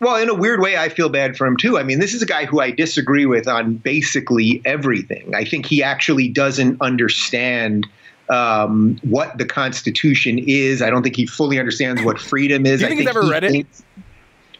Well, 0.00 0.16
in 0.16 0.30
a 0.30 0.34
weird 0.34 0.60
way, 0.60 0.78
I 0.78 0.88
feel 0.88 1.10
bad 1.10 1.36
for 1.36 1.46
him 1.46 1.56
too. 1.58 1.78
I 1.78 1.82
mean, 1.82 2.00
this 2.00 2.14
is 2.14 2.22
a 2.22 2.26
guy 2.26 2.46
who 2.46 2.60
I 2.60 2.70
disagree 2.70 3.26
with 3.26 3.46
on 3.46 3.74
basically 3.74 4.62
everything. 4.64 5.34
I 5.34 5.44
think 5.44 5.66
he 5.66 5.82
actually 5.82 6.28
doesn't 6.28 6.80
understand 6.80 7.86
um, 8.30 8.98
what 9.02 9.36
the 9.36 9.44
Constitution 9.44 10.38
is. 10.38 10.80
I 10.80 10.88
don't 10.88 11.02
think 11.02 11.16
he 11.16 11.26
fully 11.26 11.58
understands 11.58 12.02
what 12.02 12.18
freedom 12.18 12.64
is. 12.64 12.80
You 12.80 12.86
think, 12.86 13.00
think 13.00 13.08
he's 13.08 13.16
ever 13.16 13.24
he 13.24 13.30
read 13.30 13.44
it? 13.44 13.50
Thinks, 13.50 13.82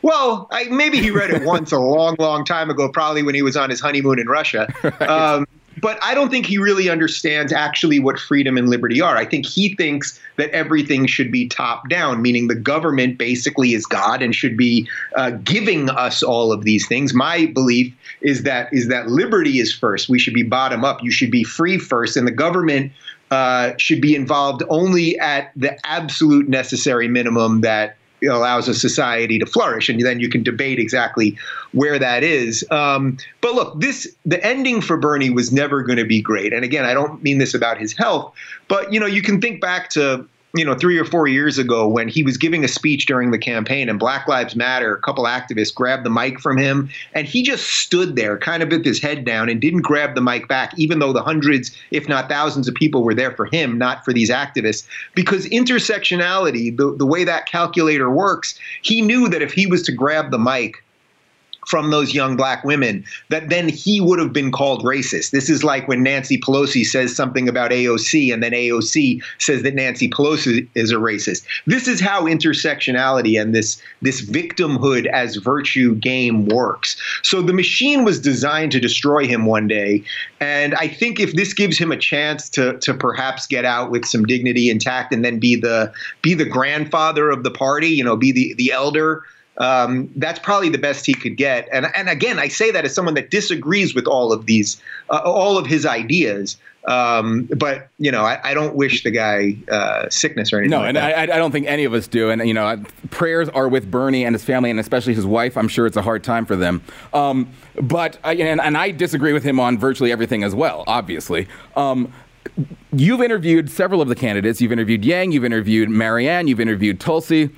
well, 0.02 0.48
I, 0.50 0.64
maybe 0.64 0.98
he 0.98 1.10
read 1.10 1.30
it 1.30 1.42
once 1.44 1.72
a 1.72 1.78
long, 1.78 2.16
long 2.18 2.44
time 2.44 2.70
ago, 2.70 2.90
probably 2.90 3.22
when 3.22 3.34
he 3.34 3.42
was 3.42 3.56
on 3.56 3.70
his 3.70 3.80
honeymoon 3.80 4.18
in 4.18 4.26
Russia. 4.26 4.72
Right. 4.82 5.08
Um, 5.08 5.46
but 5.80 5.98
I 6.02 6.14
don't 6.14 6.30
think 6.30 6.46
he 6.46 6.58
really 6.58 6.88
understands 6.88 7.52
actually 7.52 7.98
what 7.98 8.18
freedom 8.18 8.56
and 8.56 8.68
liberty 8.68 9.00
are. 9.00 9.16
I 9.16 9.24
think 9.24 9.46
he 9.46 9.74
thinks 9.74 10.20
that 10.36 10.50
everything 10.50 11.06
should 11.06 11.30
be 11.30 11.48
top 11.48 11.88
down, 11.88 12.22
meaning 12.22 12.48
the 12.48 12.54
government 12.54 13.18
basically 13.18 13.74
is 13.74 13.86
God 13.86 14.22
and 14.22 14.34
should 14.34 14.56
be 14.56 14.88
uh, 15.16 15.30
giving 15.30 15.90
us 15.90 16.22
all 16.22 16.52
of 16.52 16.64
these 16.64 16.86
things. 16.86 17.14
My 17.14 17.46
belief 17.46 17.92
is 18.20 18.42
that 18.42 18.72
is 18.72 18.88
that 18.88 19.08
liberty 19.08 19.58
is 19.58 19.72
first. 19.72 20.08
We 20.08 20.18
should 20.18 20.34
be 20.34 20.42
bottom 20.42 20.84
up. 20.84 21.02
You 21.02 21.10
should 21.10 21.30
be 21.30 21.44
free 21.44 21.78
first, 21.78 22.16
and 22.16 22.26
the 22.26 22.32
government 22.32 22.92
uh, 23.30 23.72
should 23.76 24.00
be 24.00 24.14
involved 24.14 24.62
only 24.68 25.18
at 25.18 25.52
the 25.54 25.78
absolute 25.86 26.48
necessary 26.48 27.06
minimum 27.06 27.60
that 27.60 27.96
allows 28.22 28.68
a 28.68 28.74
society 28.74 29.38
to 29.38 29.46
flourish, 29.46 29.88
and 29.88 30.00
then 30.00 30.20
you 30.20 30.28
can 30.28 30.42
debate 30.42 30.78
exactly 30.78 31.36
where 31.72 31.98
that 31.98 32.22
is. 32.22 32.64
Um, 32.70 33.16
but 33.40 33.54
look, 33.54 33.80
this 33.80 34.14
the 34.24 34.44
ending 34.44 34.80
for 34.80 34.96
Bernie 34.96 35.30
was 35.30 35.52
never 35.52 35.82
going 35.82 35.98
to 35.98 36.04
be 36.04 36.20
great. 36.20 36.52
And 36.52 36.64
again, 36.64 36.84
I 36.84 36.94
don't 36.94 37.22
mean 37.22 37.38
this 37.38 37.54
about 37.54 37.78
his 37.78 37.92
health, 37.92 38.34
but 38.68 38.92
you 38.92 39.00
know, 39.00 39.06
you 39.06 39.22
can 39.22 39.40
think 39.40 39.60
back 39.60 39.90
to 39.90 40.26
you 40.54 40.64
know, 40.64 40.74
three 40.74 40.98
or 40.98 41.04
four 41.04 41.28
years 41.28 41.58
ago 41.58 41.86
when 41.86 42.08
he 42.08 42.22
was 42.22 42.36
giving 42.36 42.64
a 42.64 42.68
speech 42.68 43.06
during 43.06 43.30
the 43.30 43.38
campaign 43.38 43.88
and 43.88 44.00
Black 44.00 44.26
Lives 44.26 44.56
Matter, 44.56 44.94
a 44.94 45.00
couple 45.00 45.24
activists 45.24 45.72
grabbed 45.72 46.04
the 46.04 46.10
mic 46.10 46.40
from 46.40 46.56
him 46.56 46.88
and 47.14 47.26
he 47.26 47.42
just 47.42 47.68
stood 47.68 48.16
there 48.16 48.36
kind 48.36 48.62
of 48.62 48.70
with 48.70 48.84
his 48.84 49.00
head 49.00 49.24
down 49.24 49.48
and 49.48 49.60
didn't 49.60 49.82
grab 49.82 50.14
the 50.14 50.20
mic 50.20 50.48
back, 50.48 50.76
even 50.76 50.98
though 50.98 51.12
the 51.12 51.22
hundreds, 51.22 51.76
if 51.92 52.08
not 52.08 52.28
thousands 52.28 52.66
of 52.66 52.74
people 52.74 53.04
were 53.04 53.14
there 53.14 53.30
for 53.32 53.46
him, 53.46 53.78
not 53.78 54.04
for 54.04 54.12
these 54.12 54.30
activists. 54.30 54.86
Because 55.14 55.46
intersectionality, 55.48 56.76
the, 56.76 56.96
the 56.96 57.06
way 57.06 57.22
that 57.22 57.46
calculator 57.46 58.10
works, 58.10 58.58
he 58.82 59.02
knew 59.02 59.28
that 59.28 59.42
if 59.42 59.52
he 59.52 59.66
was 59.66 59.82
to 59.84 59.92
grab 59.92 60.32
the 60.32 60.38
mic, 60.38 60.82
from 61.70 61.92
those 61.92 62.12
young 62.12 62.36
black 62.36 62.64
women 62.64 63.04
that 63.28 63.48
then 63.48 63.68
he 63.68 64.00
would 64.00 64.18
have 64.18 64.32
been 64.32 64.50
called 64.50 64.82
racist. 64.82 65.30
This 65.30 65.48
is 65.48 65.62
like 65.62 65.86
when 65.86 66.02
Nancy 66.02 66.36
Pelosi 66.36 66.84
says 66.84 67.14
something 67.14 67.48
about 67.48 67.70
AOC 67.70 68.34
and 68.34 68.42
then 68.42 68.50
AOC 68.50 69.22
says 69.38 69.62
that 69.62 69.76
Nancy 69.76 70.10
Pelosi 70.10 70.66
is 70.74 70.90
a 70.90 70.96
racist. 70.96 71.46
This 71.66 71.86
is 71.86 72.00
how 72.00 72.24
intersectionality 72.24 73.40
and 73.40 73.54
this 73.54 73.80
this 74.02 74.20
victimhood 74.28 75.06
as 75.06 75.36
virtue 75.36 75.94
game 75.94 76.46
works. 76.46 77.00
So 77.22 77.40
the 77.40 77.52
machine 77.52 78.04
was 78.04 78.18
designed 78.18 78.72
to 78.72 78.80
destroy 78.80 79.28
him 79.28 79.46
one 79.46 79.68
day, 79.68 80.02
and 80.40 80.74
I 80.74 80.88
think 80.88 81.20
if 81.20 81.34
this 81.34 81.54
gives 81.54 81.78
him 81.78 81.92
a 81.92 81.96
chance 81.96 82.48
to 82.50 82.78
to 82.78 82.92
perhaps 82.92 83.46
get 83.46 83.64
out 83.64 83.92
with 83.92 84.04
some 84.04 84.24
dignity 84.24 84.70
intact 84.70 85.14
and 85.14 85.24
then 85.24 85.38
be 85.38 85.54
the 85.54 85.92
be 86.20 86.34
the 86.34 86.44
grandfather 86.44 87.30
of 87.30 87.44
the 87.44 87.50
party, 87.52 87.90
you 87.90 88.02
know, 88.02 88.16
be 88.16 88.32
the 88.32 88.54
the 88.54 88.72
elder 88.72 89.22
um, 89.60 90.10
that's 90.16 90.38
probably 90.38 90.70
the 90.70 90.78
best 90.78 91.06
he 91.06 91.14
could 91.14 91.36
get. 91.36 91.68
And 91.70 91.86
and 91.94 92.08
again, 92.08 92.38
I 92.38 92.48
say 92.48 92.70
that 92.70 92.84
as 92.84 92.94
someone 92.94 93.14
that 93.14 93.30
disagrees 93.30 93.94
with 93.94 94.06
all 94.06 94.32
of 94.32 94.46
these, 94.46 94.80
uh, 95.10 95.20
all 95.24 95.58
of 95.58 95.66
his 95.66 95.86
ideas. 95.86 96.56
Um, 96.88 97.46
but 97.56 97.88
you 97.98 98.10
know, 98.10 98.22
I, 98.22 98.40
I, 98.42 98.54
don't 98.54 98.74
wish 98.74 99.04
the 99.04 99.10
guy 99.10 99.54
uh, 99.70 100.08
sickness 100.08 100.50
or 100.50 100.60
anything. 100.60 100.70
No, 100.70 100.78
like 100.78 100.88
and 100.88 100.98
I, 100.98 101.22
I, 101.24 101.26
don't 101.26 101.52
think 101.52 101.66
any 101.66 101.84
of 101.84 101.92
us 101.92 102.08
do. 102.08 102.30
And 102.30 102.48
you 102.48 102.54
know, 102.54 102.82
prayers 103.10 103.50
are 103.50 103.68
with 103.68 103.90
Bernie 103.90 104.24
and 104.24 104.34
his 104.34 104.42
family, 104.42 104.70
and 104.70 104.80
especially 104.80 105.12
his 105.12 105.26
wife. 105.26 105.58
I'm 105.58 105.68
sure 105.68 105.86
it's 105.86 105.98
a 105.98 106.02
hard 106.02 106.24
time 106.24 106.46
for 106.46 106.56
them. 106.56 106.82
Um, 107.12 107.52
but 107.82 108.18
and, 108.24 108.62
and, 108.62 108.78
I 108.78 108.92
disagree 108.92 109.34
with 109.34 109.42
him 109.42 109.60
on 109.60 109.76
virtually 109.76 110.10
everything 110.10 110.42
as 110.42 110.54
well. 110.54 110.84
Obviously. 110.86 111.48
Um, 111.76 112.10
you've 112.94 113.20
interviewed 113.20 113.70
several 113.70 114.00
of 114.00 114.08
the 114.08 114.14
candidates. 114.14 114.62
You've 114.62 114.72
interviewed 114.72 115.04
Yang. 115.04 115.32
You've 115.32 115.44
interviewed 115.44 115.90
Marianne. 115.90 116.48
You've 116.48 116.60
interviewed 116.60 116.98
Tulsi. 116.98 117.50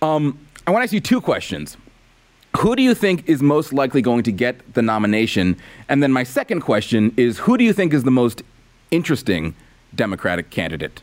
Um, 0.00 0.38
I 0.66 0.70
want 0.70 0.82
to 0.82 0.84
ask 0.84 0.92
you 0.92 1.00
two 1.00 1.20
questions. 1.20 1.76
Who 2.58 2.76
do 2.76 2.82
you 2.82 2.94
think 2.94 3.28
is 3.28 3.42
most 3.42 3.72
likely 3.72 4.00
going 4.00 4.22
to 4.24 4.32
get 4.32 4.74
the 4.74 4.82
nomination? 4.82 5.56
And 5.88 6.02
then 6.02 6.12
my 6.12 6.22
second 6.22 6.60
question 6.60 7.12
is 7.16 7.38
who 7.38 7.58
do 7.58 7.64
you 7.64 7.72
think 7.72 7.92
is 7.92 8.04
the 8.04 8.10
most 8.12 8.42
interesting 8.90 9.54
Democratic 9.94 10.50
candidate? 10.50 11.02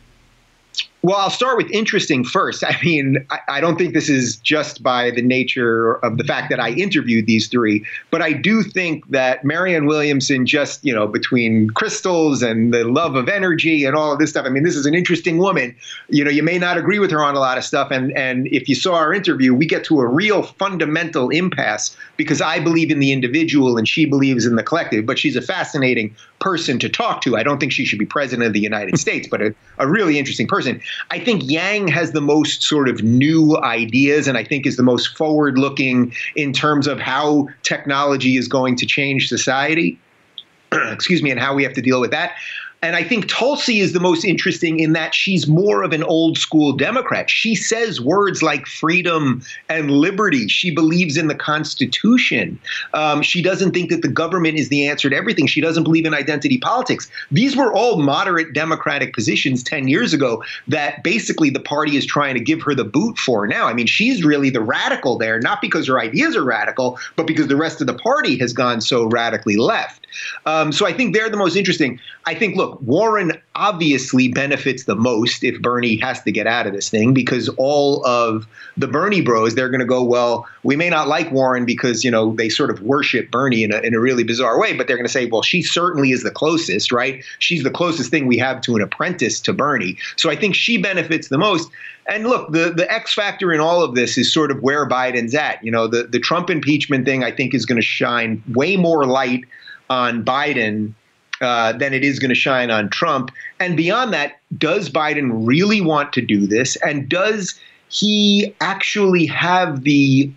Well, 1.02 1.16
I'll 1.16 1.30
start 1.30 1.56
with 1.56 1.70
interesting 1.70 2.24
first. 2.24 2.62
I 2.70 2.76
mean, 2.84 3.26
I, 3.30 3.38
I, 3.48 3.60
don't 3.60 3.76
think 3.76 3.94
this 3.94 4.08
is 4.08 4.36
just 4.36 4.82
by 4.82 5.10
the 5.10 5.22
nature 5.22 5.94
of 6.04 6.18
the 6.18 6.24
fact 6.24 6.50
that 6.50 6.60
I 6.60 6.70
interviewed 6.70 7.26
these 7.26 7.48
three, 7.48 7.84
but 8.10 8.20
I 8.20 8.32
do 8.32 8.62
think 8.62 9.08
that 9.08 9.44
Marianne 9.44 9.86
Williamson, 9.86 10.46
just, 10.46 10.84
you 10.84 10.94
know, 10.94 11.06
between 11.06 11.70
crystals 11.70 12.42
and 12.42 12.74
the 12.74 12.84
love 12.84 13.16
of 13.16 13.28
energy 13.28 13.84
and 13.84 13.96
all 13.96 14.12
of 14.12 14.18
this 14.18 14.30
stuff, 14.30 14.44
I 14.44 14.50
mean, 14.50 14.62
this 14.62 14.76
is 14.76 14.86
an 14.86 14.94
interesting 14.94 15.38
woman. 15.38 15.74
You 16.08 16.24
know, 16.24 16.30
you 16.30 16.42
may 16.42 16.58
not 16.58 16.76
agree 16.76 16.98
with 16.98 17.10
her 17.12 17.22
on 17.22 17.34
a 17.34 17.40
lot 17.40 17.56
of 17.56 17.64
stuff. 17.64 17.90
And, 17.90 18.16
and 18.16 18.46
if 18.48 18.68
you 18.68 18.74
saw 18.74 18.94
our 18.94 19.14
interview, 19.14 19.54
we 19.54 19.66
get 19.66 19.84
to 19.84 20.00
a 20.00 20.06
real 20.06 20.42
fundamental 20.42 21.30
impasse 21.30 21.96
because 22.16 22.40
I 22.42 22.60
believe 22.60 22.90
in 22.90 22.98
the 22.98 23.12
individual 23.12 23.78
and 23.78 23.88
she 23.88 24.04
believes 24.04 24.44
in 24.44 24.56
the 24.56 24.62
collective, 24.62 25.06
but 25.06 25.18
she's 25.18 25.36
a 25.36 25.42
fascinating 25.42 26.14
person 26.40 26.78
to 26.78 26.88
talk 26.88 27.22
to. 27.22 27.36
I 27.36 27.42
don't 27.42 27.58
think 27.58 27.72
she 27.72 27.84
should 27.84 27.98
be 27.98 28.06
president 28.06 28.46
of 28.46 28.52
the 28.52 28.60
United 28.60 28.98
States, 29.06 29.28
but 29.30 29.40
a, 29.40 29.54
a 29.78 29.88
really 29.88 30.18
interesting 30.18 30.46
person. 30.46 30.80
I 31.10 31.18
think 31.18 31.42
Yang 31.44 31.88
has 31.88 32.12
the 32.12 32.20
most 32.20 32.62
sort 32.62 32.88
of 32.88 33.02
new 33.02 33.56
ideas 33.58 34.28
and 34.28 34.36
I 34.36 34.44
think 34.44 34.66
is 34.66 34.76
the 34.76 34.82
most 34.82 35.16
forward 35.16 35.58
looking 35.58 36.12
in 36.36 36.52
terms 36.52 36.86
of 36.86 37.00
how 37.00 37.48
technology 37.62 38.36
is 38.36 38.48
going 38.48 38.76
to 38.76 38.86
change 38.86 39.28
society. 39.28 39.98
Excuse 40.72 41.22
me, 41.22 41.30
and 41.30 41.40
how 41.40 41.54
we 41.54 41.62
have 41.64 41.74
to 41.74 41.82
deal 41.82 42.00
with 42.00 42.10
that. 42.12 42.34
And 42.82 42.96
I 42.96 43.04
think 43.04 43.28
Tulsi 43.28 43.80
is 43.80 43.92
the 43.92 44.00
most 44.00 44.24
interesting 44.24 44.80
in 44.80 44.94
that 44.94 45.14
she's 45.14 45.46
more 45.46 45.82
of 45.82 45.92
an 45.92 46.02
old 46.02 46.38
school 46.38 46.72
Democrat. 46.72 47.28
She 47.28 47.54
says 47.54 48.00
words 48.00 48.42
like 48.42 48.66
freedom 48.66 49.42
and 49.68 49.90
liberty. 49.90 50.48
She 50.48 50.74
believes 50.74 51.18
in 51.18 51.28
the 51.28 51.34
Constitution. 51.34 52.58
Um, 52.94 53.20
she 53.20 53.42
doesn't 53.42 53.72
think 53.72 53.90
that 53.90 54.00
the 54.00 54.08
government 54.08 54.56
is 54.56 54.70
the 54.70 54.88
answer 54.88 55.10
to 55.10 55.16
everything. 55.16 55.46
She 55.46 55.60
doesn't 55.60 55.84
believe 55.84 56.06
in 56.06 56.14
identity 56.14 56.56
politics. 56.56 57.10
These 57.30 57.54
were 57.54 57.70
all 57.70 58.00
moderate 58.00 58.54
Democratic 58.54 59.14
positions 59.14 59.62
10 59.62 59.88
years 59.88 60.14
ago 60.14 60.42
that 60.68 61.04
basically 61.04 61.50
the 61.50 61.60
party 61.60 61.98
is 61.98 62.06
trying 62.06 62.34
to 62.34 62.40
give 62.40 62.62
her 62.62 62.74
the 62.74 62.84
boot 62.84 63.18
for 63.18 63.46
now. 63.46 63.66
I 63.66 63.74
mean, 63.74 63.86
she's 63.86 64.24
really 64.24 64.48
the 64.48 64.62
radical 64.62 65.18
there, 65.18 65.38
not 65.38 65.60
because 65.60 65.86
her 65.86 66.00
ideas 66.00 66.34
are 66.34 66.44
radical, 66.44 66.98
but 67.16 67.26
because 67.26 67.48
the 67.48 67.56
rest 67.56 67.82
of 67.82 67.86
the 67.86 67.94
party 67.94 68.38
has 68.38 68.54
gone 68.54 68.80
so 68.80 69.04
radically 69.04 69.56
left. 69.56 70.06
Um, 70.46 70.72
so 70.72 70.86
I 70.86 70.92
think 70.94 71.14
they're 71.14 71.30
the 71.30 71.36
most 71.36 71.56
interesting. 71.56 72.00
I 72.26 72.34
think, 72.34 72.56
look, 72.70 72.82
Warren 72.82 73.32
obviously 73.54 74.28
benefits 74.28 74.84
the 74.84 74.94
most 74.94 75.42
if 75.42 75.60
Bernie 75.60 75.96
has 75.96 76.22
to 76.22 76.32
get 76.32 76.46
out 76.46 76.66
of 76.66 76.72
this 76.72 76.88
thing 76.88 77.12
because 77.12 77.48
all 77.50 78.04
of 78.06 78.46
the 78.76 78.86
Bernie 78.86 79.20
bros, 79.20 79.54
they're 79.54 79.68
going 79.68 79.80
to 79.80 79.86
go, 79.86 80.02
well, 80.02 80.46
we 80.62 80.76
may 80.76 80.88
not 80.88 81.08
like 81.08 81.30
Warren 81.30 81.64
because, 81.64 82.04
you 82.04 82.10
know, 82.10 82.34
they 82.34 82.48
sort 82.48 82.70
of 82.70 82.80
worship 82.82 83.30
Bernie 83.30 83.64
in 83.64 83.72
a, 83.72 83.78
in 83.80 83.94
a 83.94 84.00
really 84.00 84.24
bizarre 84.24 84.58
way, 84.58 84.72
but 84.72 84.86
they're 84.86 84.96
going 84.96 85.06
to 85.06 85.12
say, 85.12 85.26
well, 85.26 85.42
she 85.42 85.62
certainly 85.62 86.12
is 86.12 86.22
the 86.22 86.30
closest, 86.30 86.92
right? 86.92 87.24
She's 87.38 87.62
the 87.62 87.70
closest 87.70 88.10
thing 88.10 88.26
we 88.26 88.38
have 88.38 88.60
to 88.62 88.76
an 88.76 88.82
apprentice 88.82 89.40
to 89.40 89.52
Bernie. 89.52 89.96
So 90.16 90.30
I 90.30 90.36
think 90.36 90.54
she 90.54 90.78
benefits 90.78 91.28
the 91.28 91.38
most. 91.38 91.70
And 92.08 92.26
look, 92.26 92.50
the, 92.52 92.72
the 92.74 92.90
X 92.90 93.14
factor 93.14 93.52
in 93.52 93.60
all 93.60 93.82
of 93.82 93.94
this 93.94 94.16
is 94.16 94.32
sort 94.32 94.50
of 94.50 94.62
where 94.62 94.88
Biden's 94.88 95.34
at. 95.34 95.62
You 95.64 95.70
know, 95.70 95.86
the, 95.86 96.04
the 96.04 96.18
Trump 96.18 96.50
impeachment 96.50 97.04
thing, 97.04 97.22
I 97.22 97.30
think, 97.30 97.54
is 97.54 97.66
going 97.66 97.80
to 97.80 97.86
shine 97.86 98.42
way 98.48 98.76
more 98.76 99.04
light 99.04 99.44
on 99.88 100.24
Biden 100.24 100.94
uh, 101.40 101.72
than 101.72 101.94
it 101.94 102.04
is 102.04 102.18
going 102.18 102.28
to 102.28 102.34
shine 102.34 102.70
on 102.70 102.88
Trump. 102.90 103.30
And 103.58 103.76
beyond 103.76 104.12
that, 104.12 104.40
does 104.58 104.90
Biden 104.90 105.30
really 105.32 105.80
want 105.80 106.12
to 106.14 106.20
do 106.20 106.46
this? 106.46 106.76
And 106.76 107.08
does 107.08 107.58
he 107.88 108.54
actually 108.60 109.26
have 109.26 109.82
the 109.84 110.30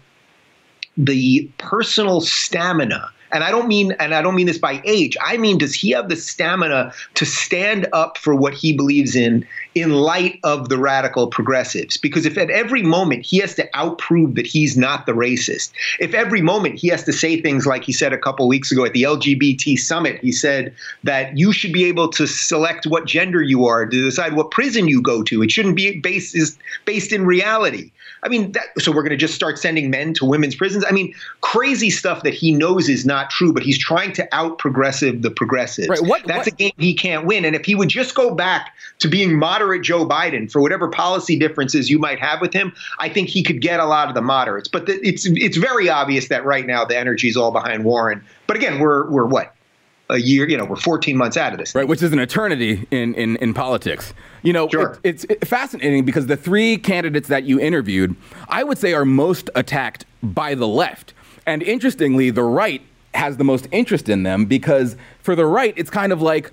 the 0.98 1.50
personal 1.58 2.22
stamina 2.22 3.10
And 3.34 3.44
I 3.44 3.52
don't 3.52 3.68
mean 3.68 3.94
and 4.00 4.14
I 4.14 4.22
don't 4.22 4.36
mean 4.36 4.48
this 4.48 4.58
by 4.58 4.82
age. 4.86 5.18
I 5.22 5.38
mean, 5.38 5.58
does 5.58 5.74
he 5.74 5.92
have 5.92 6.10
the 6.10 6.16
stamina 6.16 6.94
to 7.16 7.26
stand 7.26 7.88
up 7.92 8.18
for 8.18 8.36
what 8.36 8.54
he 8.54 8.74
believes 8.74 9.16
in 9.16 9.46
in 9.76 9.92
light 9.92 10.40
of 10.44 10.70
the 10.70 10.78
radical 10.78 11.28
progressives? 11.28 11.98
Because 11.98 12.26
if 12.26 12.38
at 12.38 12.50
every 12.50 12.84
moment 12.84 13.26
he 13.26 13.40
has 13.40 13.56
to 13.56 13.68
outprove 13.72 14.36
that 14.36 14.46
he's 14.46 14.78
not 14.78 15.06
the 15.06 15.14
racist, 15.14 15.72
if 16.00 16.14
every 16.14 16.42
moment 16.42 16.80
he 16.80 16.88
has 16.90 17.04
to 17.04 17.14
say 17.14 17.42
things 17.42 17.66
like 17.66 17.84
he 17.84 17.92
said 17.92 18.14
a 18.14 18.18
couple 18.18 18.48
weeks 18.48 18.72
ago 18.72 18.86
at 18.86 18.94
the 18.94 19.04
LGBT 19.04 19.78
summit, 19.80 20.20
he 20.22 20.32
said 20.32 20.74
that 21.04 21.38
you 21.38 21.52
should 21.52 21.74
be 21.74 21.86
able 21.86 22.08
to 22.10 22.28
select 22.28 22.86
what 22.86 23.06
gender 23.06 23.42
you 23.42 23.66
are 23.66 23.86
to 23.86 24.04
decide 24.04 24.34
what 24.34 24.52
prison 24.52 24.88
you 24.88 25.02
go 25.02 25.24
to. 25.24 25.42
It 25.42 25.52
shouldn't 25.52 25.76
be 25.76 26.00
based 26.00 26.36
based 26.86 27.12
in 27.12 27.26
reality. 27.26 27.92
I 28.24 28.30
mean, 28.30 28.54
that, 28.54 28.68
so 28.80 28.92
we're 28.92 29.02
going 29.02 29.10
to 29.12 29.18
just 29.18 29.36
start 29.36 29.60
sending 29.60 29.90
men 29.90 30.14
to 30.16 30.26
women's 30.26 30.56
prisons. 30.56 30.86
I 30.88 30.92
mean, 30.92 31.14
crazy 31.42 31.90
stuff 31.90 32.24
that 32.24 32.34
he 32.34 32.52
knows 32.54 32.88
is 32.88 33.06
not 33.06 33.23
true, 33.30 33.54
but 33.54 33.64
he's 33.64 33.78
trying 33.78 34.14
to 34.14 34.36
out 34.36 34.58
progressive 34.58 35.22
the 35.22 35.32
progressives. 35.32 35.90
Right. 35.90 36.02
What, 36.02 36.26
That's 36.26 36.48
what? 36.48 36.54
a 36.54 36.56
game 36.56 36.72
he 36.78 36.94
can't 36.94 37.26
win. 37.26 37.46
And 37.46 37.56
if 37.56 37.66
he 37.66 37.76
would 37.76 37.90
just 37.90 38.16
go 38.16 38.34
back 38.34 38.74
to 39.00 39.08
being 39.08 39.38
moderate 39.38 39.84
Joe 39.84 40.06
Biden 40.06 40.52
for 40.52 40.62
whatever 40.62 40.90
policy 40.90 41.38
differences 41.38 41.90
you 41.90 42.00
might 42.00 42.20
have 42.20 42.42
with 42.42 42.54
him, 42.54 42.74
I 43.00 43.10
think 43.10 43.30
he 43.30 43.44
could 43.44 43.62
get 43.62 43.80
a 43.80 43.86
lot 43.86 44.10
of 44.10 44.16
the 44.16 44.22
moderates. 44.22 44.68
But 44.68 44.86
the, 44.86 44.94
it's 45.08 45.26
it's 45.26 45.58
very 45.58 45.90
obvious 45.90 46.30
that 46.30 46.46
right 46.46 46.66
now 46.66 46.86
the 46.86 46.98
energy 46.98 47.30
is 47.30 47.38
all 47.38 47.52
behind 47.52 47.84
Warren. 47.84 48.24
But 48.48 48.58
again, 48.58 48.80
we're 48.80 49.10
we're 49.10 49.26
what 49.26 49.56
a 50.10 50.18
year, 50.18 50.48
you 50.48 50.58
know, 50.58 50.66
we're 50.66 50.76
14 50.76 51.18
months 51.18 51.38
out 51.38 51.54
of 51.54 51.60
this. 51.60 51.74
Right, 51.74 51.88
which 51.88 52.02
is 52.02 52.12
an 52.12 52.20
eternity 52.20 52.88
in, 52.92 53.16
in, 53.16 53.38
in 53.38 53.54
politics. 53.54 54.14
You 54.42 54.54
know, 54.54 54.68
sure. 54.70 55.00
it, 55.04 55.26
it's 55.26 55.50
fascinating 55.50 56.06
because 56.06 56.28
the 56.28 56.38
three 56.38 56.78
candidates 56.78 57.28
that 57.30 57.44
you 57.44 57.60
interviewed, 57.60 58.16
I 58.50 58.64
would 58.64 58.78
say, 58.78 58.94
are 58.94 59.06
most 59.06 59.50
attacked 59.56 60.06
by 60.22 60.56
the 60.56 60.68
left. 60.68 61.14
And 61.46 61.64
interestingly, 61.64 62.30
the 62.30 62.44
right 62.44 62.82
has 63.16 63.38
the 63.38 63.44
most 63.44 63.68
interest 63.72 64.10
in 64.10 64.24
them 64.24 64.46
because 64.46 64.96
for 65.20 65.36
the 65.36 65.46
right, 65.46 65.74
it's 65.78 65.90
kind 65.90 66.12
of 66.12 66.22
like, 66.22 66.52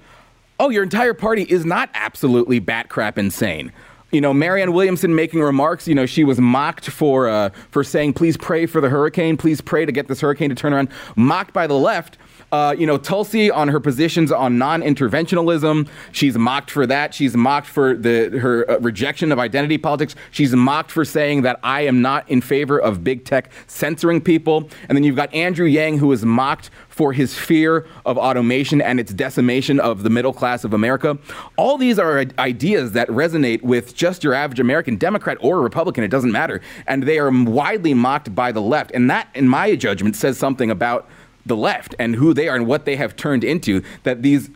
oh, 0.59 0.71
your 0.71 0.83
entire 0.83 1.14
party 1.14 1.43
is 1.43 1.64
not 1.64 1.90
absolutely 1.95 2.59
bat 2.59 2.88
crap 2.88 3.19
insane 3.19 3.73
you 4.12 4.21
know, 4.21 4.35
Marianne 4.35 4.73
Williamson 4.73 5.14
making 5.14 5.40
remarks. 5.40 5.87
You 5.87 5.95
know, 5.95 6.07
she 6.07 6.25
was 6.25 6.40
mocked 6.40 6.90
for 6.90 7.29
uh, 7.29 7.50
for 7.71 7.85
saying, 7.85 8.14
"Please 8.14 8.37
pray 8.37 8.67
for 8.67 8.81
the 8.81 8.88
hurricane. 8.88 9.37
Please 9.37 9.61
pray 9.61 9.85
to 9.85 9.93
get 9.93 10.09
this 10.09 10.21
hurricane 10.21 10.49
to 10.49 10.55
turn 10.55 10.73
around." 10.73 10.88
Mocked 11.17 11.52
by 11.52 11.67
the 11.67 11.75
left. 11.75 12.19
Uh, 12.52 12.75
you 12.76 12.87
know, 12.87 12.99
Tulsi 12.99 13.50
on 13.50 13.69
her 13.69 13.78
positions 13.78 14.33
on 14.33 14.59
non-interventionalism, 14.59 15.88
she's 16.12 16.37
mocked 16.37 16.71
for 16.71 16.87
that. 16.87 17.14
She's 17.14 17.37
mocked 17.37 17.69
for 17.69 17.97
the 17.97 18.38
her 18.40 18.69
uh, 18.69 18.78
rejection 18.80 19.30
of 19.30 19.38
identity 19.38 19.78
politics. 19.78 20.16
She's 20.30 20.54
mocked 20.54 20.90
for 20.90 21.04
saying 21.04 21.42
that 21.42 21.61
I 21.62 21.83
am 21.83 22.02
not 22.02 22.28
in 22.28 22.40
favor 22.40 22.78
of 22.78 23.04
big 23.04 23.25
tech 23.25 23.50
censoring 23.66 24.21
people. 24.21 24.69
And 24.88 24.97
then 24.97 25.04
you've 25.04 25.16
got 25.16 25.33
Andrew 25.33 25.66
Yang, 25.66 25.99
who 25.99 26.11
is 26.12 26.25
mocked 26.25 26.71
for 26.88 27.12
his 27.12 27.35
fear 27.35 27.87
of 28.04 28.19
automation 28.19 28.83
and 28.83 29.00
its 29.00 29.12
decimation 29.12 29.80
of 29.80 30.02
the 30.02 30.11
middle 30.11 30.33
class 30.33 30.64
of 30.64 30.75
America. 30.75 31.16
All 31.57 31.78
these 31.78 31.99
are 31.99 32.25
ideas 32.38 32.92
that 32.92 33.09
resonate 33.09 33.62
with 33.62 33.95
just 33.95 34.23
your 34.23 34.35
average 34.35 34.61
American 34.61 34.97
Democrat 34.97 35.38
or 35.40 35.61
Republican. 35.62 36.04
It 36.04 36.09
doesn't 36.09 36.33
matter, 36.33 36.61
and 36.87 37.04
they 37.04 37.19
are 37.19 37.30
widely 37.30 37.95
mocked 37.95 38.35
by 38.35 38.52
the 38.52 38.61
left. 38.61 38.90
And 38.92 39.09
that, 39.09 39.28
in 39.35 39.49
my 39.49 39.76
judgment, 39.76 40.16
says 40.16 40.37
something 40.37 40.71
about 40.71 41.09
the 41.47 41.56
left 41.56 41.94
and 41.99 42.16
who 42.16 42.35
they 42.35 42.49
are 42.49 42.56
and 42.56 42.66
what 42.66 42.85
they 42.85 42.97
have 42.97 43.16
turned 43.16 43.44
into, 43.44 43.82
that 44.02 44.23
these 44.23 44.50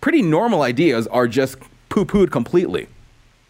pretty 0.00 0.22
normal 0.22 0.62
ideas 0.62 1.06
are 1.08 1.26
just 1.26 1.56
poo 1.88 2.04
pooed 2.04 2.30
completely. 2.30 2.88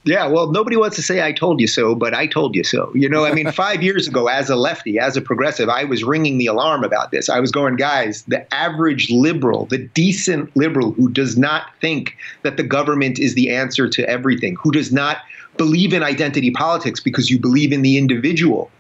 Yeah, 0.05 0.27
well, 0.27 0.51
nobody 0.51 0.77
wants 0.77 0.97
to 0.97 1.03
say 1.03 1.25
I 1.25 1.31
told 1.31 1.61
you 1.61 1.69
so, 1.69 1.95
but 1.95 2.13
I 2.13 2.27
told 2.27 2.57
you 2.57 2.65
so. 2.65 2.91
You 2.93 3.09
know, 3.09 3.25
I 3.25 3.33
mean, 3.33 3.51
five 3.53 3.83
years 3.83 4.09
ago, 4.09 4.27
as 4.27 4.51
a 4.51 4.57
lefty, 4.57 4.99
as 4.99 5.17
a 5.17 5.21
progressive, 5.21 5.69
I 5.69 5.85
was 5.85 6.03
ringing 6.03 6.39
the 6.39 6.47
alarm 6.47 6.83
about 6.83 7.13
this. 7.13 7.29
I 7.29 7.39
was 7.39 7.53
going, 7.53 7.77
guys, 7.77 8.25
the 8.25 8.53
average 8.53 9.11
liberal, 9.11 9.67
the 9.67 9.79
decent 9.79 10.55
liberal 10.57 10.93
who 10.93 11.09
does 11.09 11.39
not 11.39 11.67
think 11.81 12.17
that 12.43 12.57
the 12.57 12.65
government 12.65 13.21
is 13.21 13.35
the 13.35 13.55
answer 13.55 13.89
to 13.89 14.09
everything, 14.09 14.57
who 14.57 14.73
does 14.73 14.93
not 14.93 15.19
believe 15.57 15.93
in 15.93 16.03
identity 16.03 16.51
politics 16.51 16.99
because 16.99 17.31
you 17.31 17.39
believe 17.39 17.73
in 17.73 17.83
the 17.83 17.97
individual, 17.97 18.71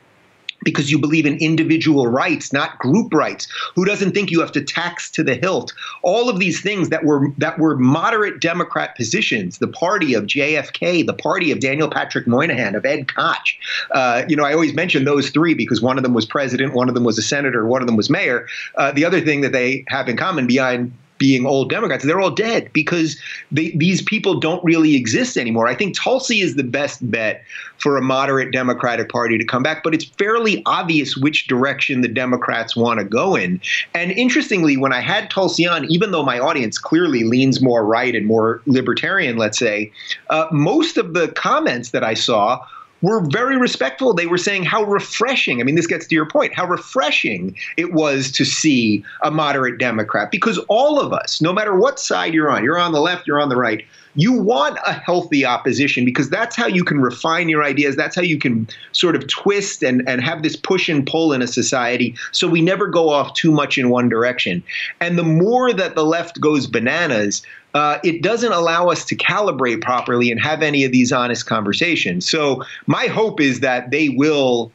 because 0.64 0.90
you 0.90 0.98
believe 0.98 1.26
in 1.26 1.36
individual 1.38 2.06
rights, 2.06 2.52
not 2.52 2.78
group 2.78 3.12
rights, 3.12 3.48
who 3.74 3.84
doesn't 3.84 4.12
think 4.12 4.30
you 4.30 4.40
have 4.40 4.52
to 4.52 4.62
tax 4.62 5.10
to 5.10 5.22
the 5.22 5.34
hilt. 5.34 5.72
All 6.02 6.28
of 6.28 6.38
these 6.38 6.60
things 6.60 6.88
that 6.88 7.04
were 7.04 7.28
that 7.38 7.58
were 7.58 7.76
moderate 7.76 8.40
Democrat 8.40 8.96
positions, 8.96 9.58
the 9.58 9.68
party 9.68 10.14
of 10.14 10.24
JFK, 10.24 11.06
the 11.06 11.14
party 11.14 11.50
of 11.50 11.60
Daniel 11.60 11.88
Patrick 11.88 12.26
Moynihan, 12.26 12.74
of 12.74 12.84
Ed 12.84 13.08
Koch. 13.08 13.58
Uh, 13.90 14.22
you 14.28 14.36
know, 14.36 14.44
I 14.44 14.52
always 14.52 14.74
mention 14.74 15.04
those 15.04 15.30
three 15.30 15.54
because 15.54 15.80
one 15.80 15.96
of 15.96 16.02
them 16.02 16.14
was 16.14 16.26
president, 16.26 16.74
one 16.74 16.88
of 16.88 16.94
them 16.94 17.04
was 17.04 17.18
a 17.18 17.22
senator, 17.22 17.66
one 17.66 17.82
of 17.82 17.86
them 17.86 17.96
was 17.96 18.10
mayor. 18.10 18.46
Uh, 18.76 18.92
the 18.92 19.04
other 19.04 19.20
thing 19.20 19.40
that 19.42 19.52
they 19.52 19.84
have 19.88 20.08
in 20.08 20.16
common 20.16 20.46
beyond 20.46 20.92
being 21.22 21.46
old 21.46 21.70
Democrats, 21.70 22.04
they're 22.04 22.20
all 22.20 22.32
dead 22.32 22.68
because 22.72 23.16
they, 23.52 23.70
these 23.76 24.02
people 24.02 24.40
don't 24.40 24.62
really 24.64 24.96
exist 24.96 25.36
anymore. 25.36 25.68
I 25.68 25.74
think 25.76 25.96
Tulsi 25.96 26.40
is 26.40 26.56
the 26.56 26.64
best 26.64 27.08
bet 27.12 27.44
for 27.78 27.96
a 27.96 28.02
moderate 28.02 28.50
Democratic 28.50 29.08
Party 29.08 29.38
to 29.38 29.44
come 29.44 29.62
back, 29.62 29.84
but 29.84 29.94
it's 29.94 30.04
fairly 30.04 30.64
obvious 30.66 31.16
which 31.16 31.46
direction 31.46 32.00
the 32.00 32.08
Democrats 32.08 32.74
want 32.74 32.98
to 32.98 33.04
go 33.04 33.36
in. 33.36 33.60
And 33.94 34.10
interestingly, 34.10 34.76
when 34.76 34.92
I 34.92 34.98
had 34.98 35.30
Tulsi 35.30 35.64
on, 35.64 35.84
even 35.84 36.10
though 36.10 36.24
my 36.24 36.40
audience 36.40 36.76
clearly 36.76 37.22
leans 37.22 37.62
more 37.62 37.86
right 37.86 38.16
and 38.16 38.26
more 38.26 38.60
libertarian, 38.66 39.36
let's 39.36 39.58
say, 39.58 39.92
uh, 40.30 40.46
most 40.50 40.96
of 40.96 41.14
the 41.14 41.28
comments 41.28 41.90
that 41.90 42.02
I 42.02 42.14
saw 42.14 42.66
were 43.02 43.20
very 43.30 43.56
respectful. 43.56 44.14
They 44.14 44.26
were 44.26 44.38
saying 44.38 44.64
how 44.64 44.84
refreshing, 44.84 45.60
I 45.60 45.64
mean, 45.64 45.74
this 45.74 45.86
gets 45.86 46.06
to 46.06 46.14
your 46.14 46.26
point, 46.26 46.54
how 46.54 46.66
refreshing 46.66 47.56
it 47.76 47.92
was 47.92 48.30
to 48.32 48.44
see 48.44 49.04
a 49.22 49.30
moderate 49.30 49.78
Democrat 49.78 50.30
because 50.30 50.58
all 50.68 51.00
of 51.00 51.12
us, 51.12 51.42
no 51.42 51.52
matter 51.52 51.76
what 51.76 51.98
side 51.98 52.32
you're 52.32 52.50
on, 52.50 52.64
you're 52.64 52.78
on 52.78 52.92
the 52.92 53.00
left, 53.00 53.26
you're 53.26 53.40
on 53.40 53.48
the 53.48 53.56
right, 53.56 53.84
you 54.14 54.32
want 54.32 54.78
a 54.86 54.92
healthy 54.92 55.44
opposition 55.44 56.04
because 56.04 56.28
that's 56.28 56.54
how 56.54 56.66
you 56.66 56.84
can 56.84 57.00
refine 57.00 57.48
your 57.48 57.64
ideas. 57.64 57.96
That's 57.96 58.14
how 58.14 58.22
you 58.22 58.38
can 58.38 58.68
sort 58.92 59.16
of 59.16 59.26
twist 59.28 59.82
and, 59.82 60.06
and 60.06 60.22
have 60.22 60.42
this 60.42 60.56
push 60.56 60.88
and 60.88 61.06
pull 61.06 61.32
in 61.32 61.40
a 61.40 61.46
society 61.46 62.14
so 62.30 62.46
we 62.46 62.60
never 62.60 62.88
go 62.88 63.08
off 63.08 63.32
too 63.34 63.50
much 63.50 63.78
in 63.78 63.88
one 63.88 64.08
direction. 64.08 64.62
And 65.00 65.18
the 65.18 65.22
more 65.22 65.72
that 65.72 65.94
the 65.94 66.04
left 66.04 66.40
goes 66.40 66.66
bananas, 66.66 67.42
uh, 67.74 67.98
it 68.04 68.22
doesn't 68.22 68.52
allow 68.52 68.88
us 68.88 69.04
to 69.06 69.16
calibrate 69.16 69.80
properly 69.80 70.30
and 70.30 70.40
have 70.40 70.62
any 70.62 70.84
of 70.84 70.92
these 70.92 71.12
honest 71.12 71.46
conversations. 71.46 72.28
So 72.28 72.62
my 72.86 73.06
hope 73.06 73.40
is 73.40 73.60
that 73.60 73.90
they 73.90 74.08
will 74.10 74.70